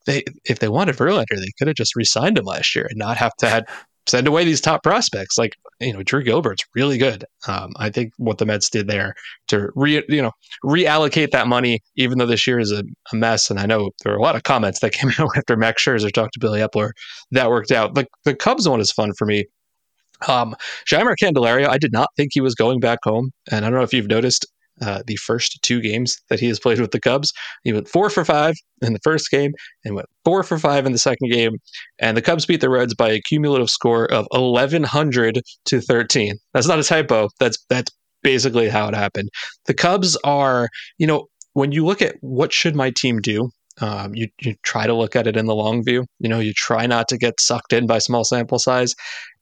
[0.08, 3.16] they if they wanted Verlander, they could have just re-signed him last year and not
[3.18, 3.64] have to had
[4.06, 5.36] send away these top prospects.
[5.36, 7.26] Like, you know, Drew Gilbert's really good.
[7.46, 9.14] Um, I think what the Mets did there
[9.48, 10.32] to re, you know,
[10.64, 13.50] reallocate that money, even though this year is a, a mess.
[13.50, 16.10] And I know there were a lot of comments that came out after Max Scherzer
[16.10, 16.92] talked to Billy Eppler
[17.32, 17.94] That worked out.
[17.94, 19.44] The, the Cubs one is fun for me
[20.26, 20.56] um,
[20.90, 23.30] Jeimer Candelario, I did not think he was going back home.
[23.50, 24.46] And I don't know if you've noticed
[24.80, 27.32] uh, the first two games that he has played with the Cubs.
[27.64, 29.52] He went four for five in the first game
[29.84, 31.56] and went four for five in the second game.
[31.98, 36.34] And the Cubs beat the Reds by a cumulative score of 1,100 to 13.
[36.54, 37.28] That's not a typo.
[37.40, 37.90] That's, that's
[38.22, 39.30] basically how it happened.
[39.66, 44.14] The Cubs are, you know, when you look at what should my team do, um,
[44.14, 46.04] you you try to look at it in the long view.
[46.18, 48.94] You know, you try not to get sucked in by small sample size,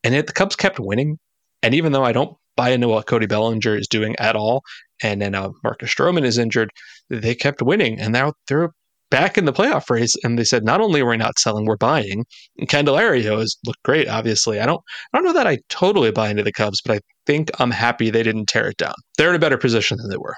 [0.05, 1.19] and the Cubs kept winning.
[1.63, 4.63] And even though I don't buy into what Cody Bellinger is doing at all,
[5.03, 6.71] and then uh, Marcus Stroman is injured,
[7.11, 8.71] they kept winning, and now they're
[9.11, 10.15] back in the playoff race.
[10.25, 12.25] And they said, not only are we not selling, we're buying.
[12.59, 14.09] And Candelario has looked great.
[14.09, 14.81] Obviously, I don't,
[15.13, 18.11] I don't know that I totally buy into the Cubs, but I think I'm happy
[18.11, 18.95] they didn't tear it down.
[19.17, 20.35] They're in a better position than they were.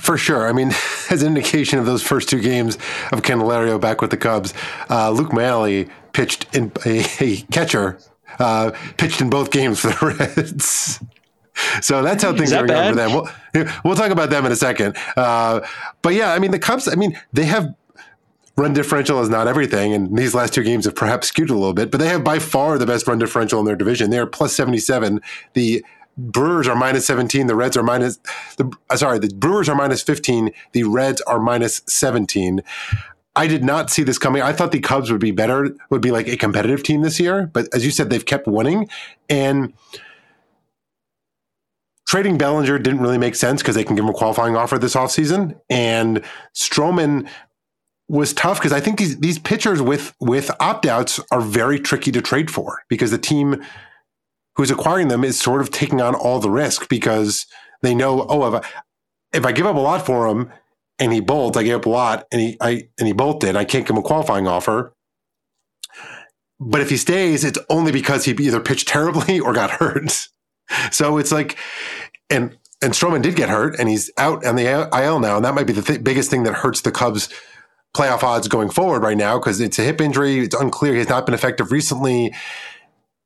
[0.00, 0.48] For sure.
[0.48, 0.68] I mean,
[1.10, 2.76] as an indication of those first two games
[3.10, 4.54] of Candelario back with the Cubs,
[4.88, 7.98] uh, Luke Maile pitched in a, a catcher
[8.38, 11.00] uh, pitched in both games for the Reds.
[11.80, 13.12] So that's how things are going for them.
[13.12, 14.96] We'll, we'll talk about them in a second.
[15.16, 15.60] Uh,
[16.02, 17.74] but yeah, I mean, the Cubs, I mean, they have
[18.56, 19.92] run differential is not everything.
[19.92, 22.38] And these last two games have perhaps skewed a little bit, but they have by
[22.38, 24.10] far the best run differential in their division.
[24.10, 25.20] They are plus 77.
[25.54, 25.84] The
[26.18, 27.46] Brewers are minus 17.
[27.46, 28.18] The Reds are minus,
[28.58, 30.50] the, uh, sorry, the Brewers are minus 15.
[30.72, 32.62] The Reds are minus 17.
[33.34, 34.42] I did not see this coming.
[34.42, 37.46] I thought the Cubs would be better, would be like a competitive team this year.
[37.46, 38.90] But as you said, they've kept winning.
[39.30, 39.72] And
[42.12, 44.94] trading Bellinger didn't really make sense because they can give him a qualifying offer this
[44.94, 45.58] offseason.
[45.70, 46.22] And
[46.54, 47.26] Stroman
[48.06, 52.12] was tough because I think these these pitchers with with opt outs are very tricky
[52.12, 53.64] to trade for because the team
[54.56, 57.46] who's acquiring them is sort of taking on all the risk because
[57.80, 58.68] they know, oh, if I,
[59.32, 60.52] if I give up a lot for him,
[60.98, 63.56] and he bolts I gave up a lot, and he I and he bolted.
[63.56, 64.92] I can't give him a qualifying offer.
[66.60, 70.28] But if he stays, it's only because he either pitched terribly or got hurt.
[70.90, 71.58] So it's like,
[72.32, 75.54] and and Stroman did get hurt, and he's out on the IL now, and that
[75.54, 77.28] might be the th- biggest thing that hurts the Cubs'
[77.94, 80.40] playoff odds going forward right now because it's a hip injury.
[80.40, 80.94] It's unclear.
[80.94, 82.32] He's not been effective recently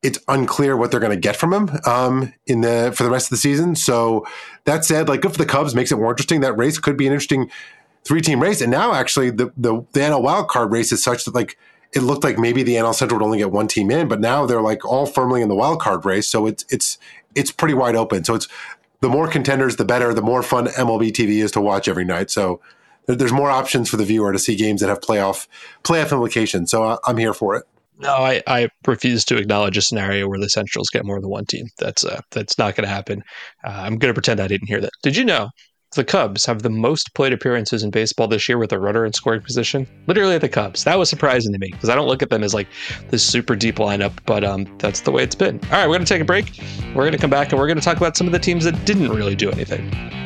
[0.02, 3.26] it's unclear what they're going to get from him um, in the for the rest
[3.26, 3.74] of the season.
[3.74, 4.26] So
[4.64, 6.40] that said, like good for the Cubs, makes it more interesting.
[6.42, 7.50] That race could be an interesting
[8.04, 8.60] three team race.
[8.60, 11.58] And now actually the, the the NL wild card race is such that like
[11.92, 14.46] it looked like maybe the NL Central would only get one team in, but now
[14.46, 16.28] they're like all firmly in the wild card race.
[16.28, 16.98] So it's it's
[17.34, 18.22] it's pretty wide open.
[18.22, 18.48] So it's
[19.00, 20.14] the more contenders, the better.
[20.14, 22.30] The more fun MLB TV is to watch every night.
[22.30, 22.60] So
[23.06, 25.46] there's more options for the viewer to see games that have playoff
[25.84, 26.70] playoff implications.
[26.70, 27.64] So uh, I'm here for it.
[27.98, 31.46] No, I, I refuse to acknowledge a scenario where the Centrals get more than one
[31.46, 31.68] team.
[31.78, 33.22] That's uh, that's not going to happen.
[33.64, 34.92] Uh, I'm going to pretend I didn't hear that.
[35.02, 35.50] Did you know
[35.94, 39.12] the Cubs have the most plate appearances in baseball this year with a runner in
[39.12, 39.86] scoring position?
[40.06, 40.84] Literally the Cubs.
[40.84, 42.68] That was surprising to me because I don't look at them as like
[43.10, 45.60] this super deep lineup, but um, that's the way it's been.
[45.64, 46.60] All right, we're going to take a break.
[46.88, 48.64] We're going to come back and we're going to talk about some of the teams
[48.64, 50.25] that didn't really do anything.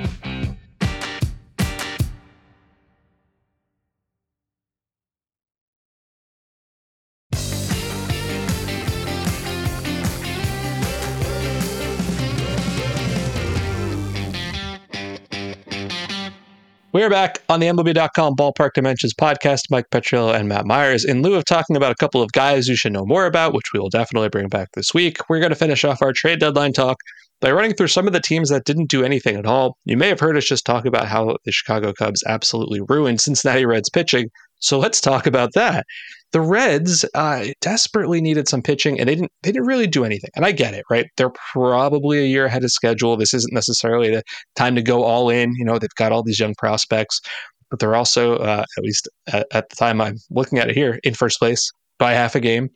[16.92, 19.70] We are back on the MLB.com Ballpark Dimensions podcast.
[19.70, 21.05] Mike Petriello and Matt Meyers.
[21.05, 23.66] In lieu of talking about a couple of guys you should know more about, which
[23.72, 26.72] we will definitely bring back this week, we're going to finish off our trade deadline
[26.72, 26.96] talk
[27.40, 29.76] by running through some of the teams that didn't do anything at all.
[29.85, 33.64] You may have heard us just talk about how the Chicago Cubs absolutely ruined Cincinnati
[33.64, 34.29] Reds pitching,
[34.61, 35.85] So let's talk about that.
[36.33, 39.33] The Reds uh, desperately needed some pitching, and they didn't.
[39.42, 40.31] They didn't really do anything.
[40.37, 41.07] And I get it, right?
[41.16, 43.16] They're probably a year ahead of schedule.
[43.16, 44.23] This isn't necessarily the
[44.55, 45.53] time to go all in.
[45.57, 47.20] You know, they've got all these young prospects,
[47.68, 51.01] but they're also, uh, at least at, at the time I'm looking at it here,
[51.03, 52.68] in first place by half a game.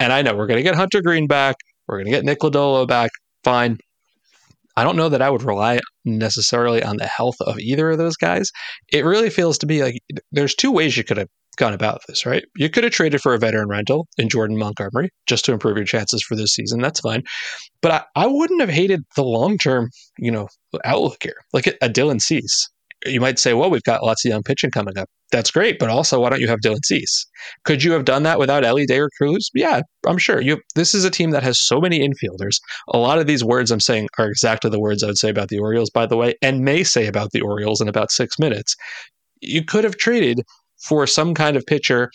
[0.00, 1.56] And I know we're going to get Hunter Greene back.
[1.86, 3.10] We're going to get Nick Lodolo back.
[3.44, 3.78] Fine.
[4.76, 8.16] I don't know that I would rely necessarily on the health of either of those
[8.16, 8.50] guys.
[8.92, 9.98] It really feels to me like
[10.32, 12.44] there's two ways you could have gone about this, right?
[12.56, 15.86] You could have traded for a veteran rental in Jordan Montgomery just to improve your
[15.86, 16.80] chances for this season.
[16.80, 17.22] That's fine.
[17.82, 20.48] But I, I wouldn't have hated the long term, you know,
[20.84, 21.36] outlook here.
[21.52, 22.70] Like a, a Dylan Cease.
[23.06, 25.08] You might say, well, we've got lots of young pitching coming up.
[25.30, 27.26] That's great, but also, why don't you have Dylan Cease?
[27.64, 29.50] Could you have done that without Elly De La Cruz?
[29.54, 30.40] Yeah, I'm sure.
[30.40, 30.60] You.
[30.74, 32.56] This is a team that has so many infielders.
[32.88, 35.48] A lot of these words I'm saying are exactly the words I would say about
[35.48, 38.76] the Orioles, by the way, and may say about the Orioles in about six minutes.
[39.40, 40.40] You could have traded
[40.86, 42.10] for some kind of pitcher.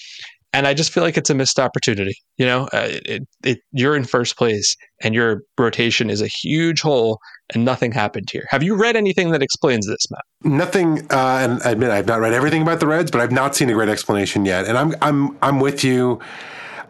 [0.53, 2.15] And I just feel like it's a missed opportunity.
[2.37, 6.81] You know, uh, it, it, you're in first place and your rotation is a huge
[6.81, 7.19] hole
[7.53, 8.47] and nothing happened here.
[8.49, 10.21] Have you read anything that explains this, Matt?
[10.43, 13.55] Nothing, uh, and I admit I've not read everything about the Reds, but I've not
[13.55, 14.65] seen a great explanation yet.
[14.65, 16.19] And I'm I'm I'm with you.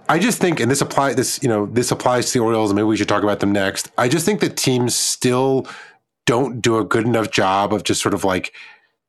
[0.09, 2.85] I just think, and this apply this you know this applies to the Orioles, maybe
[2.85, 3.91] we should talk about them next.
[3.97, 5.67] I just think that teams still
[6.25, 8.53] don't do a good enough job of just sort of like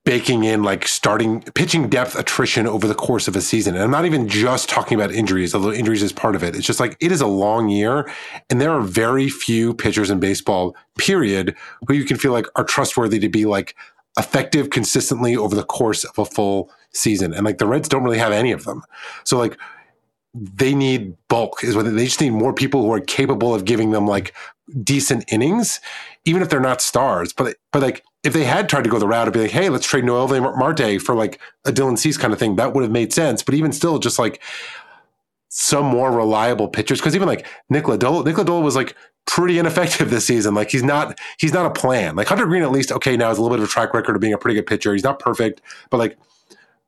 [0.08, 3.74] baking in like starting pitching depth attrition over the course of a season.
[3.74, 6.56] And I'm not even just talking about injuries, although injuries is part of it.
[6.56, 8.10] It's just like it is a long year
[8.48, 11.54] and there are very few pitchers in baseball, period,
[11.86, 13.76] who you can feel like are trustworthy to be like
[14.18, 17.34] effective consistently over the course of a full season.
[17.34, 18.84] And like the Reds don't really have any of them.
[19.24, 19.58] So like
[20.32, 23.90] they need bulk is what they just need more people who are capable of giving
[23.90, 24.32] them like
[24.82, 25.82] decent innings,
[26.24, 27.34] even if they're not stars.
[27.34, 29.68] But but like if they had tried to go the route of be like, hey,
[29.68, 32.90] let's trade Noelvi Marte for like a Dylan Cease kind of thing, that would have
[32.90, 33.42] made sense.
[33.42, 34.42] But even still, just like
[35.48, 40.10] some more reliable pitchers, because even like Nick Lodolo, Nick Lodolo was like pretty ineffective
[40.10, 40.54] this season.
[40.54, 42.16] Like he's not he's not a plan.
[42.16, 44.16] Like Hunter Greene, at least okay now has a little bit of a track record
[44.16, 44.92] of being a pretty good pitcher.
[44.92, 46.18] He's not perfect, but like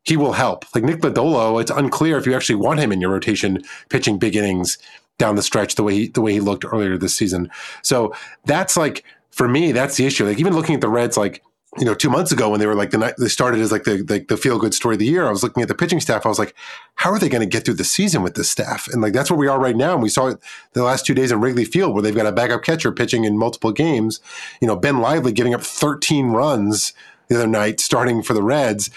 [0.02, 0.64] he will help.
[0.74, 4.34] Like Nick Lodolo, it's unclear if you actually want him in your rotation pitching big
[4.34, 4.78] innings
[5.18, 7.50] down the stretch the way he the way he looked earlier this season.
[7.82, 8.14] So
[8.46, 10.26] that's like for me, that's the issue.
[10.26, 11.42] Like even looking at the Reds, like
[11.78, 13.84] you know, two months ago when they were like the night they started as like
[13.84, 16.00] the the, the feel good story of the year, I was looking at the pitching
[16.00, 16.26] staff.
[16.26, 16.54] I was like,
[16.96, 18.88] how are they going to get through the season with this staff?
[18.88, 19.92] And like that's where we are right now.
[19.94, 20.40] And we saw it
[20.72, 23.38] the last two days in Wrigley Field where they've got a backup catcher pitching in
[23.38, 24.20] multiple games.
[24.60, 26.92] You know, Ben Lively giving up 13 runs
[27.28, 28.90] the other night, starting for the Reds.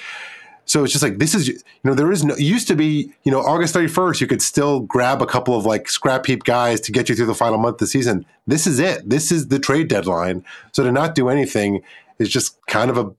[0.66, 3.32] So it's just like this is you know there is no used to be you
[3.32, 6.92] know August 31st you could still grab a couple of like scrap heap guys to
[6.92, 8.26] get you through the final month of the season.
[8.48, 9.10] This is it.
[9.10, 10.44] This is the trade deadline.
[10.72, 11.82] So to not do anything
[12.20, 13.12] is just kind of a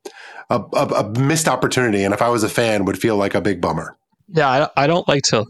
[0.51, 2.05] a, a, a missed opportunity.
[2.05, 3.97] And if I was a fan, would feel like a big bummer.
[4.29, 5.45] Yeah, I, I don't like to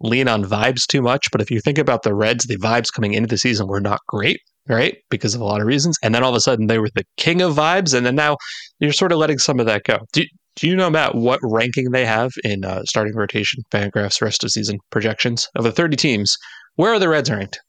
[0.00, 3.14] lean on vibes too much, but if you think about the Reds, the vibes coming
[3.14, 4.98] into the season were not great right?
[5.10, 5.98] Because of a lot of reasons.
[6.02, 7.94] And then all of a sudden they were the king of vibes.
[7.94, 8.36] And then now
[8.78, 9.98] you're sort of letting some of that go.
[10.12, 10.22] Do,
[10.58, 14.50] do you know, Matt, what ranking they have in uh, starting rotation, Fangraphs rest of
[14.50, 16.36] season projections of the 30 teams?
[16.74, 17.60] Where are the Reds ranked?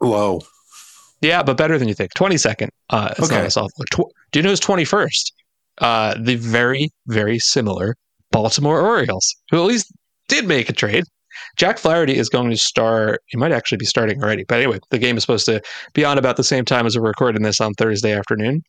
[0.00, 0.40] Low.
[1.22, 2.12] Yeah, but better than you think.
[2.14, 2.68] 22nd.
[2.90, 3.36] Uh, it's okay.
[3.36, 3.84] not as awful.
[3.90, 5.32] Tw- do you know who's 21st?
[5.78, 7.96] Uh, the very, very similar
[8.30, 9.90] Baltimore Orioles, who at least
[10.28, 11.04] did make a trade.
[11.56, 13.22] Jack Flaherty is going to start.
[13.26, 14.44] He might actually be starting already.
[14.46, 15.62] But anyway, the game is supposed to
[15.94, 18.62] be on about the same time as we're recording this on Thursday afternoon.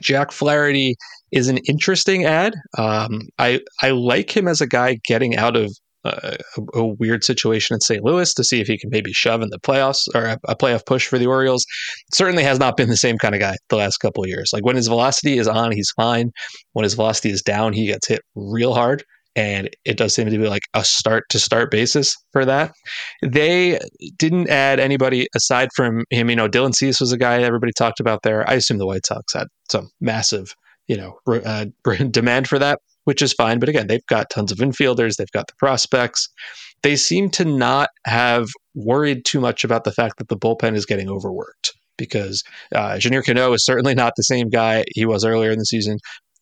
[0.00, 0.96] Jack Flaherty
[1.32, 2.54] is an interesting ad.
[2.78, 5.72] Um, I I like him as a guy getting out of
[6.04, 8.02] uh, a, a, weird situation in St.
[8.02, 10.86] Louis to see if he can maybe shove in the playoffs or a, a, playoff
[10.86, 11.66] push for the Orioles.
[12.14, 14.50] Certainly has not been the same kind of guy the last couple years.
[14.50, 16.30] Like when his velocity is on, he's fine.
[16.72, 19.04] When his velocity is down, he gets hit real hard.
[19.36, 22.72] And it does seem to be like a start to start basis for that.
[23.22, 23.78] They
[24.18, 26.30] didn't add anybody aside from him.
[26.30, 28.48] You know, Dylan Cease was a guy everybody talked about there.
[28.48, 30.54] I assume the White Sox had some massive
[30.88, 31.66] you know uh,
[32.10, 33.60] demand for that, which is fine.
[33.60, 36.28] But again, they've got tons of infielders, they've got the prospects.
[36.82, 40.86] They seem to not have worried too much about the fact that the bullpen is
[40.86, 42.42] getting overworked because
[42.74, 45.98] uh, Yennier Cano is certainly not the same guy he was earlier in the season.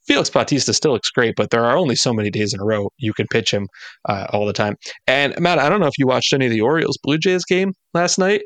[0.08, 2.88] Felix Bautista still looks great, but there are only so many days in a row
[2.96, 3.68] you can pitch him
[4.08, 4.74] uh, all the time.
[5.06, 7.74] And Matt, I don't know if you watched any of the Orioles Blue Jays game
[7.92, 8.40] last night,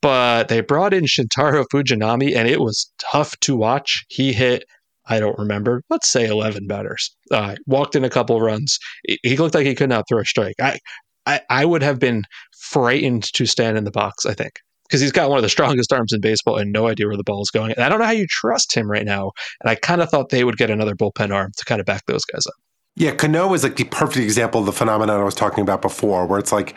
[0.00, 4.04] but they brought in Shintaro Fujinami, and it was tough to watch.
[4.08, 4.64] He hit
[5.08, 7.16] I don't remember, let's say 11 batters.
[7.30, 8.78] Uh, walked in a couple runs.
[9.22, 10.56] He looked like he could not throw a strike.
[10.60, 10.78] I,
[11.24, 12.24] I, I would have been
[12.60, 14.52] frightened to stand in the box, I think,
[14.88, 17.24] because he's got one of the strongest arms in baseball and no idea where the
[17.24, 17.72] ball is going.
[17.72, 19.32] And I don't know how you trust him right now.
[19.60, 22.06] And I kind of thought they would get another bullpen arm to kind of back
[22.06, 22.54] those guys up.
[22.96, 26.26] Yeah, Cano is like the perfect example of the phenomenon I was talking about before,
[26.26, 26.74] where it's like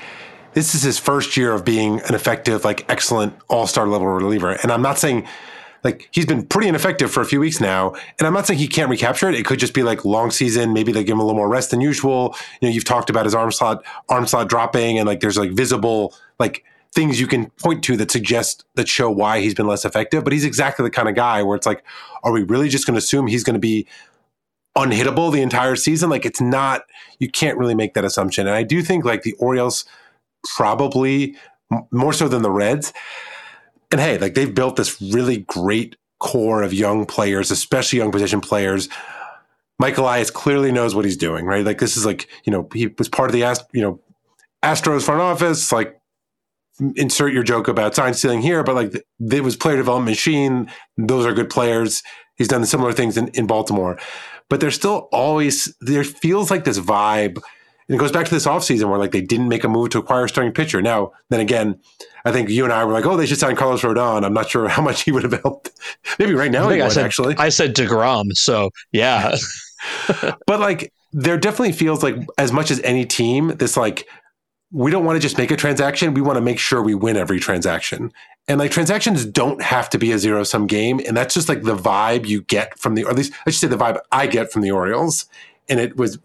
[0.53, 4.51] this is his first year of being an effective, like excellent all star level reliever.
[4.61, 5.27] And I'm not saying
[5.83, 7.93] like he's been pretty ineffective for a few weeks now.
[8.19, 9.35] And I'm not saying he can't recapture it.
[9.35, 10.73] It could just be like long season.
[10.73, 12.35] Maybe they give him a little more rest than usual.
[12.61, 15.51] You know, you've talked about his arm slot, arm slot dropping, and like there's like
[15.51, 16.63] visible like
[16.93, 20.23] things you can point to that suggest that show why he's been less effective.
[20.23, 21.83] But he's exactly the kind of guy where it's like,
[22.23, 23.87] are we really just going to assume he's going to be
[24.77, 26.09] unhittable the entire season?
[26.09, 26.83] Like it's not.
[27.19, 28.47] You can't really make that assumption.
[28.47, 29.85] And I do think like the Orioles
[30.55, 31.35] probably
[31.91, 32.91] more so than the Reds.
[33.91, 38.41] And hey, like they've built this really great core of young players, especially young position
[38.41, 38.89] players.
[39.79, 41.65] Michael Elias clearly knows what he's doing, right?
[41.65, 43.99] Like this is like, you know, he was part of the you know,
[44.63, 46.00] Astros front office, like
[46.95, 50.69] insert your joke about sign stealing here, but like it was player development machine.
[50.97, 52.03] Those are good players.
[52.35, 53.99] He's done similar things in, in Baltimore.
[54.49, 57.41] But there's still always there feels like this vibe
[57.91, 59.99] and it goes back to this offseason where like they didn't make a move to
[59.99, 60.81] acquire a starting pitcher.
[60.81, 61.77] Now, then again,
[62.23, 64.23] I think you and I were like, oh, they should sign Carlos Rodon.
[64.23, 65.71] I'm not sure how much he would have helped.
[66.19, 67.35] Maybe right now I, I would said, actually.
[67.37, 69.35] I said DeGrom, so yeah.
[70.47, 74.07] but like there definitely feels like as much as any team, this like
[74.71, 76.13] we don't want to just make a transaction.
[76.13, 78.11] We want to make sure we win every transaction.
[78.47, 81.01] And like transactions don't have to be a zero sum game.
[81.05, 83.59] And that's just like the vibe you get from the, or at least I should
[83.59, 85.25] say the vibe I get from the Orioles.
[85.69, 86.19] And it was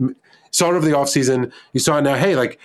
[0.52, 1.52] saw it over the offseason.
[1.72, 2.14] You saw it now.
[2.14, 2.58] Hey, like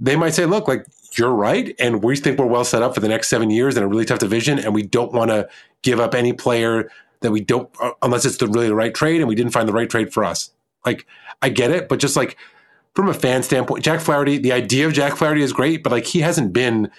[0.00, 0.86] they might say, look, like
[1.18, 1.74] you're right.
[1.78, 4.04] And we think we're well set up for the next seven years in a really
[4.04, 4.58] tough division.
[4.58, 5.48] And we don't want to
[5.82, 7.68] give up any player that we don't,
[8.02, 9.20] unless it's the really the right trade.
[9.20, 10.50] And we didn't find the right trade for us.
[10.84, 11.06] Like,
[11.42, 11.88] I get it.
[11.88, 12.36] But just like
[12.96, 16.06] from a fan standpoint, Jack Flaherty, the idea of Jack Flaherty is great, but like
[16.06, 16.90] he hasn't been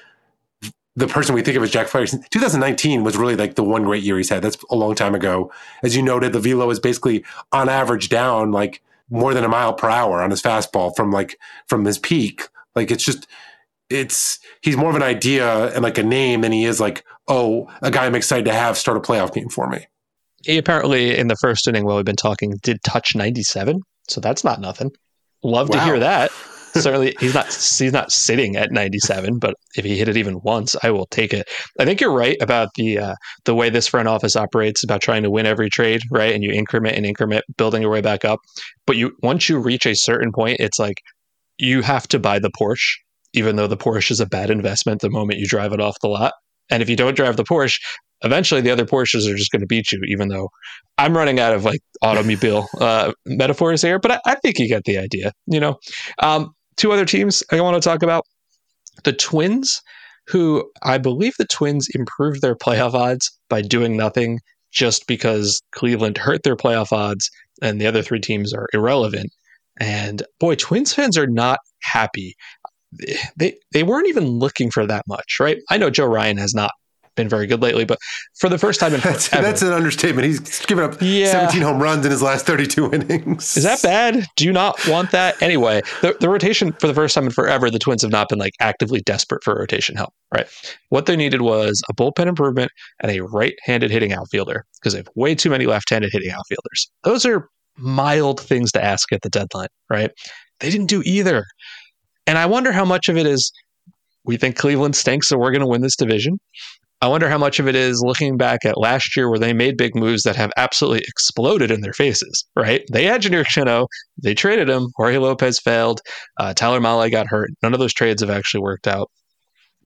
[0.96, 2.18] the person we think of as Jack Flaherty.
[2.30, 4.44] 2019 was really like the one great year he's had.
[4.44, 5.52] That's a long time ago.
[5.82, 9.74] As you noted, the velo is basically on average down like more than a mile
[9.74, 12.48] per hour on his fastball from like from his peak.
[12.76, 13.28] Like it's just
[13.90, 17.68] it's he's more of an idea and like a name than he is like oh
[17.82, 19.88] a guy I'm excited to have start a playoff game for me.
[20.44, 24.44] He apparently in the first inning while we've been talking did touch 97, so that's
[24.44, 24.92] not nothing.
[25.44, 25.78] Love wow.
[25.78, 26.32] to hear that.
[26.74, 30.76] Certainly, he's not he's not sitting at 97, but if he hit it even once,
[30.84, 31.48] I will take it.
[31.80, 33.16] I think you're right about the uh,
[33.46, 36.36] the way this front office operates about trying to win every trade, right?
[36.36, 38.40] And you increment and increment, building your way back up.
[38.86, 41.02] But you once you reach a certain point, it's like
[41.58, 42.98] you have to buy the Porsche,
[43.34, 46.10] even though the Porsche is a bad investment the moment you drive it off the
[46.10, 46.34] lot.
[46.70, 47.80] And if you don't drive the Porsche,
[48.24, 50.50] eventually the other Porsches are just going to beat you, even though
[50.98, 54.84] I'm running out of like automobile uh, metaphors here, but I, I, think you get
[54.86, 55.78] the idea, you know?
[56.20, 58.24] Um, two other teams I want to talk about
[59.04, 59.82] the Twins,
[60.28, 64.40] who I believe the Twins improved their playoff odds by doing nothing
[64.72, 67.30] just because Cleveland hurt their playoff odds
[67.62, 69.32] and the other three teams are irrelevant.
[69.80, 72.36] And boy, Twins fans are not happy.
[73.38, 75.58] They they weren't even looking for that much, right?
[75.70, 76.72] I know Joe Ryan has not
[77.18, 78.00] been very good lately, but
[78.36, 80.26] for the first time in that's, that's an understatement.
[80.26, 81.32] He's given up yeah.
[81.32, 83.58] 17 home runs in his last 32 innings.
[83.58, 84.26] Is that bad?
[84.38, 85.42] Do you not want that?
[85.42, 88.40] Anyway, the, the rotation for the first time in forever, the Twins have not been
[88.40, 90.48] like actively desperate for rotation help, right?
[90.90, 95.10] What they needed was a bullpen improvement and a right-handed hitting outfielder because they have
[95.16, 96.90] way too many left-handed hitting outfielders.
[97.04, 100.12] Those are mild things to ask at the deadline, right?
[100.60, 101.46] They didn't do either.
[102.26, 103.52] And I wonder how much of it is
[104.28, 106.40] we think Cleveland stinks, so we're going to win this division.
[107.00, 109.78] I wonder how much of it is looking back at last year where they made
[109.78, 112.82] big moves that have absolutely exploded in their faces, right?
[112.92, 113.88] They had Yennier Cano,
[114.24, 114.88] they traded him.
[114.96, 116.02] Jorge Lopez failed.
[116.40, 117.52] Uh, Tyler Mahle got hurt.
[117.62, 119.12] None of those trades have actually worked out.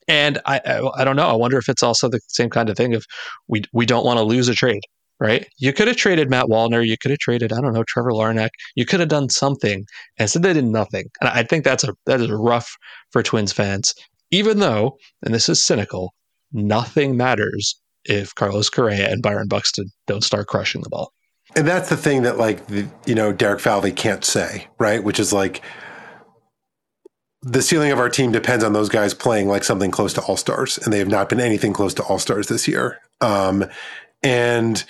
[0.08, 1.28] And I, I, I don't know.
[1.28, 3.06] I wonder if it's also the same kind of thing of
[3.48, 4.82] we we don't want to lose a trade,
[5.20, 5.46] right?
[5.58, 6.86] You could have traded Matt Wallner.
[6.86, 8.50] You could have traded I don't know Trevor Larnach.
[8.76, 9.86] You could have done something.
[10.18, 11.06] And so they did nothing.
[11.20, 12.70] And I think that's a that is rough
[13.12, 13.94] for Twins fans.
[14.32, 16.14] Even though, and this is cynical,
[16.52, 21.14] nothing matters if Carlos Correa and Byron Buxton don't start crushing the ball.
[21.56, 25.04] And that's the thing that like the, you know Derek Falvey can't say, right?
[25.04, 25.62] Which is like
[27.42, 30.38] the ceiling of our team depends on those guys playing like something close to all
[30.38, 33.00] stars, and they have not been anything close to all stars this year.
[33.20, 33.66] Um,
[34.24, 34.84] and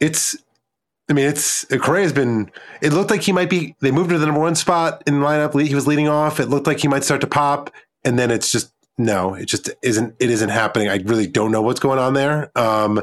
[0.00, 0.36] it's,
[1.10, 2.50] I mean, it's Correa has been.
[2.80, 3.74] It looked like he might be.
[3.80, 5.60] They moved to the number one spot in the lineup.
[5.66, 6.38] He was leading off.
[6.38, 7.72] It looked like he might start to pop,
[8.04, 10.16] and then it's just no, it just isn't.
[10.18, 10.88] It isn't happening.
[10.88, 12.50] I really don't know what's going on there.
[12.58, 13.00] Um,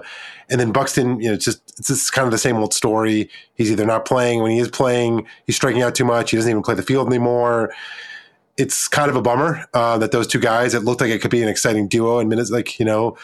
[0.49, 3.29] and then Buxton, you know, it's just it's just kind of the same old story.
[3.55, 5.25] He's either not playing when he is playing.
[5.45, 6.31] He's striking out too much.
[6.31, 7.73] He doesn't even play the field anymore.
[8.57, 10.73] It's kind of a bummer uh, that those two guys.
[10.73, 12.19] It looked like it could be an exciting duo.
[12.19, 13.17] And minutes, like you know,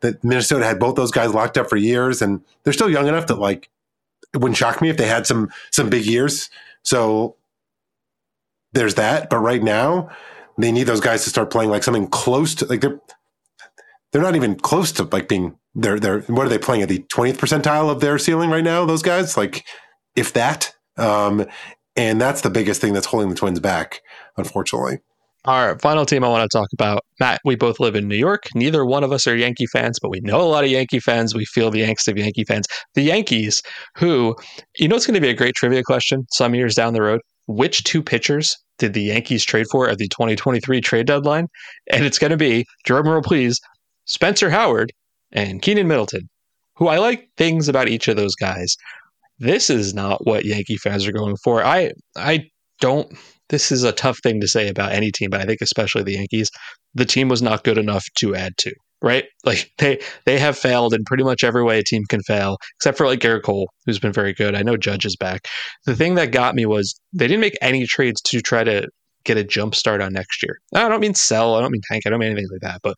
[0.00, 3.26] that Minnesota had both those guys locked up for years, and they're still young enough
[3.28, 3.70] that like
[4.34, 6.50] it wouldn't shock me if they had some some big years.
[6.82, 7.36] So
[8.74, 9.30] there's that.
[9.30, 10.10] But right now,
[10.58, 13.00] they need those guys to start playing like something close to like they're
[14.12, 16.98] they're not even close to like being they're they're what are they playing at the
[17.14, 19.64] 20th percentile of their ceiling right now those guys like
[20.16, 21.46] if that um
[21.96, 24.02] and that's the biggest thing that's holding the twins back
[24.36, 24.98] unfortunately
[25.44, 28.48] our final team I want to talk about, Matt, we both live in New York.
[28.54, 31.34] Neither one of us are Yankee fans, but we know a lot of Yankee fans.
[31.34, 32.66] We feel the angst of Yankee fans.
[32.94, 33.62] The Yankees,
[33.96, 34.36] who,
[34.76, 37.20] you know, it's going to be a great trivia question some years down the road.
[37.46, 41.48] Which two pitchers did the Yankees trade for at the 2023 trade deadline?
[41.90, 43.60] And it's going to be, drum roll please,
[44.04, 44.92] Spencer Howard
[45.32, 46.28] and Keynan Middleton,
[46.76, 48.76] who I like things about each of those guys.
[49.38, 51.64] This is not what Yankee fans are going for.
[51.64, 52.46] I I
[52.80, 53.16] don't
[53.48, 56.14] this is a tough thing to say about any team, but I think especially the
[56.14, 56.50] Yankees,
[56.94, 58.72] the team was not good enough to add to.
[59.00, 62.56] Right, like they they have failed in pretty much every way a team can fail,
[62.76, 64.56] except for like Gerrit Cole, who's been very good.
[64.56, 65.46] I know Judge is back.
[65.86, 68.88] The thing that got me was they didn't make any trades to try to
[69.22, 70.58] get a jump start on next year.
[70.74, 72.96] I don't mean sell, I don't mean tank, I don't mean anything like that, but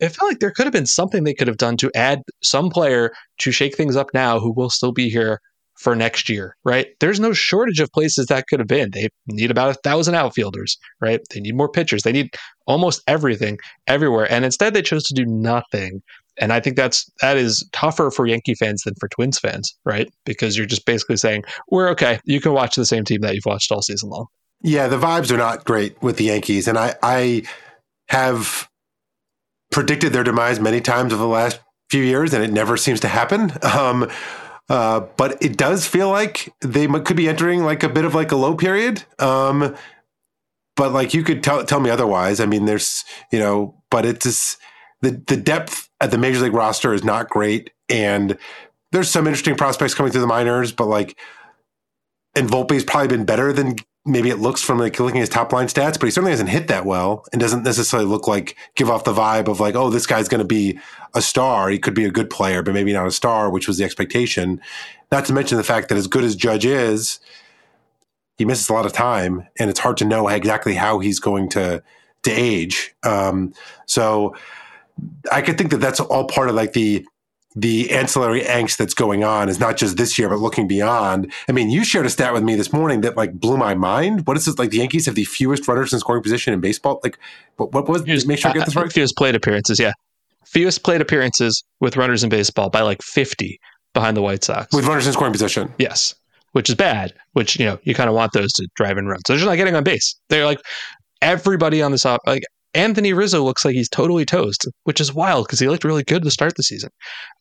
[0.00, 2.70] it felt like there could have been something they could have done to add some
[2.70, 5.38] player to shake things up now who will still be here
[5.80, 6.88] for next year, right?
[7.00, 8.90] There's no shortage of places that could have been.
[8.90, 11.20] They need about a thousand outfielders, right?
[11.32, 12.02] They need more pitchers.
[12.02, 12.34] They need
[12.66, 14.30] almost everything everywhere.
[14.30, 16.02] And instead they chose to do nothing.
[16.38, 20.12] And I think that's that is tougher for Yankee fans than for Twins fans, right?
[20.26, 22.20] Because you're just basically saying, We're okay.
[22.24, 24.26] You can watch the same team that you've watched all season long.
[24.62, 26.68] Yeah, the vibes are not great with the Yankees.
[26.68, 27.42] And I I
[28.08, 28.68] have
[29.70, 31.58] predicted their demise many times over the last
[31.88, 33.52] few years, and it never seems to happen.
[33.62, 34.10] Um,
[34.70, 38.30] uh, but it does feel like they could be entering like a bit of like
[38.30, 39.02] a low period.
[39.18, 39.74] Um,
[40.76, 42.38] but like you could tell tell me otherwise.
[42.38, 44.58] I mean, there's you know, but it's just
[45.02, 48.38] the the depth at the major league roster is not great, and
[48.92, 51.18] there's some interesting prospects coming through the minors, but like,
[52.36, 53.74] and Volpe's probably been better than
[54.10, 56.50] maybe it looks from like looking at his top line stats, but he certainly hasn't
[56.50, 59.90] hit that well and doesn't necessarily look like give off the vibe of like, oh,
[59.90, 60.78] this guy's going to be
[61.14, 61.68] a star.
[61.68, 64.60] He could be a good player, but maybe not a star, which was the expectation.
[65.12, 67.20] Not to mention the fact that as good as Judge is,
[68.36, 71.48] he misses a lot of time, and it's hard to know exactly how he's going
[71.50, 71.82] to
[72.22, 72.94] to age.
[73.02, 73.54] Um,
[73.86, 74.34] so
[75.32, 77.06] I could think that that's all part of like the
[77.56, 81.32] the ancillary angst that's going on is not just this year, but looking beyond.
[81.48, 84.26] I mean, you shared a stat with me this morning that like blew my mind.
[84.26, 84.58] What is this?
[84.58, 87.00] Like the Yankees have the fewest runners in scoring position in baseball.
[87.02, 87.18] Like,
[87.56, 88.02] what, what was?
[88.02, 88.92] Fewest, make sure I get this uh, uh, right.
[88.92, 89.92] Fewest plate appearances, yeah.
[90.44, 93.58] Fewest plate appearances with runners in baseball by like fifty
[93.94, 95.72] behind the White Sox with runners in scoring position.
[95.78, 96.14] Yes,
[96.52, 97.12] which is bad.
[97.32, 99.18] Which you know you kind of want those to drive and run.
[99.26, 100.14] So they're just not getting on base.
[100.28, 100.60] They're like
[101.20, 102.42] everybody on this off like
[102.74, 106.22] Anthony Rizzo looks like he's totally toast, which is wild because he looked really good
[106.22, 106.90] to start the season.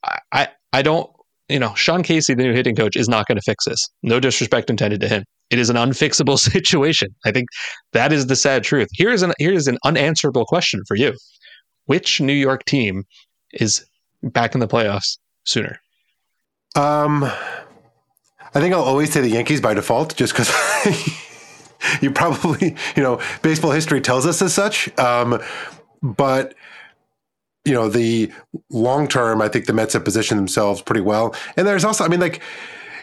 [0.03, 1.09] I, I, I don't,
[1.47, 3.79] you know, Sean Casey, the new hitting coach, is not going to fix this.
[4.03, 5.23] No disrespect intended to him.
[5.49, 7.09] It is an unfixable situation.
[7.25, 7.47] I think
[7.93, 8.87] that is the sad truth.
[8.91, 11.13] Here is an here is an unanswerable question for you.
[11.85, 13.03] Which New York team
[13.53, 13.83] is
[14.21, 15.79] back in the playoffs sooner?
[16.75, 20.49] Um, I think I'll always say the Yankees by default, just because
[22.01, 24.97] you probably, you know, baseball history tells us as such.
[24.99, 25.41] Um,
[26.01, 26.55] but
[27.65, 28.31] you know, the
[28.69, 31.35] long term, I think the Mets have positioned themselves pretty well.
[31.55, 32.41] And there's also, I mean, like,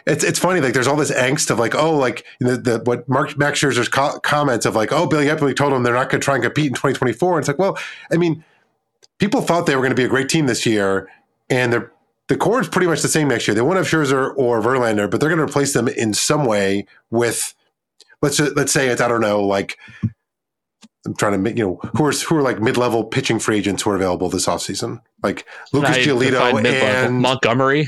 [0.05, 3.07] it's it's funny, like, there's all this angst of like, oh, like the, the what
[3.07, 6.21] Mark Max Scherzer's co- comments of like, oh, Billy Eppler told them they're not going
[6.21, 7.33] to try and compete in 2024.
[7.33, 7.77] And it's like, well,
[8.11, 8.43] I mean,
[9.19, 11.09] people thought they were going to be a great team this year,
[11.49, 11.91] and they're
[12.27, 13.55] the core is pretty much the same next year.
[13.55, 16.85] They won't have Scherzer or Verlander, but they're going to replace them in some way
[17.09, 17.53] with
[18.21, 19.77] let's let's say it's I don't know like
[21.05, 23.57] I'm trying to make you know who are who are like mid level pitching free
[23.57, 27.87] agents who are available this offseason like Lucas Giolito and Montgomery.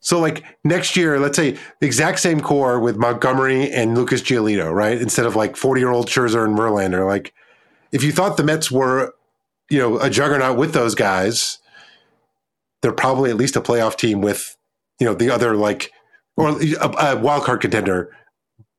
[0.00, 4.70] So like next year, let's say the exact same core with Montgomery and Lucas Giolito,
[4.70, 5.00] right?
[5.00, 7.06] Instead of like 40 year old Scherzer and Verlander.
[7.06, 7.32] Like
[7.90, 9.14] if you thought the Mets were,
[9.70, 11.58] you know, a juggernaut with those guys,
[12.82, 14.58] they're probably at least a playoff team with,
[15.00, 15.90] you know, the other like
[16.36, 18.14] or a, a wild card contender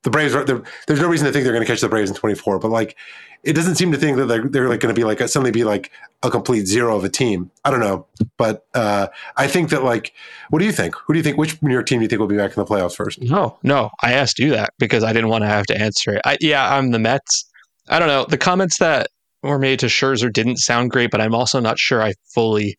[0.05, 2.15] the Braves are there's no reason to think they're going to catch the Braves in
[2.15, 2.95] 24, but like
[3.43, 5.51] it doesn't seem to think that they're, they're like going to be like a, suddenly
[5.51, 5.91] be like
[6.21, 7.49] a complete zero of a team.
[7.63, 8.05] I don't know,
[8.37, 10.13] but uh, I think that like,
[10.51, 10.95] what do you think?
[10.95, 11.37] Who do you think?
[11.37, 13.19] Which New York team do you think will be back in the playoffs first?
[13.19, 16.21] No, no, I asked you that because I didn't want to have to answer it.
[16.23, 17.45] I, yeah, I'm the Mets.
[17.89, 18.25] I don't know.
[18.29, 19.07] The comments that
[19.41, 22.75] were made to Scherzer didn't sound great, but I'm also not sure I fully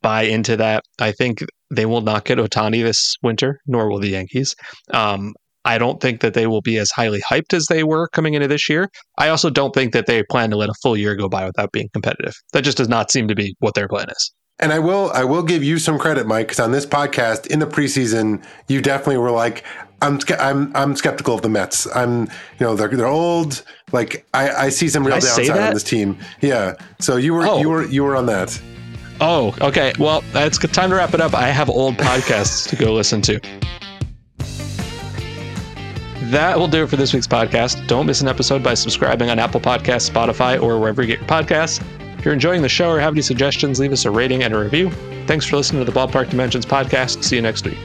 [0.00, 0.84] buy into that.
[0.98, 4.54] I think they will not get Ohtani this winter, nor will the Yankees.
[4.92, 5.34] Um,
[5.64, 8.48] I don't think that they will be as highly hyped as they were coming into
[8.48, 8.88] this year.
[9.18, 11.72] I also don't think that they plan to let a full year go by without
[11.72, 12.34] being competitive.
[12.52, 14.32] That just does not seem to be what their plan is.
[14.58, 17.58] And I will I will give you some credit, Mike, because on this podcast in
[17.58, 19.64] the preseason, you definitely were like,
[20.02, 21.86] I'm I'm I'm skeptical of the Mets.
[21.96, 22.28] I'm you
[22.60, 23.64] know they're they're old.
[23.92, 26.18] Like I, I see some real downside on this team.
[26.40, 26.74] Yeah.
[27.00, 27.58] So you were oh.
[27.60, 28.60] you were you were on that.
[29.20, 29.92] Oh, okay.
[29.98, 31.34] Well, it's time to wrap it up.
[31.34, 33.40] I have old podcasts to go listen to.
[36.32, 37.86] That will do it for this week's podcast.
[37.86, 41.28] Don't miss an episode by subscribing on Apple Podcasts, Spotify, or wherever you get your
[41.28, 41.84] podcasts.
[42.18, 44.58] If you're enjoying the show or have any suggestions, leave us a rating and a
[44.58, 44.90] review.
[45.26, 47.22] Thanks for listening to the Ballpark Dimensions podcast.
[47.22, 47.76] See you next week.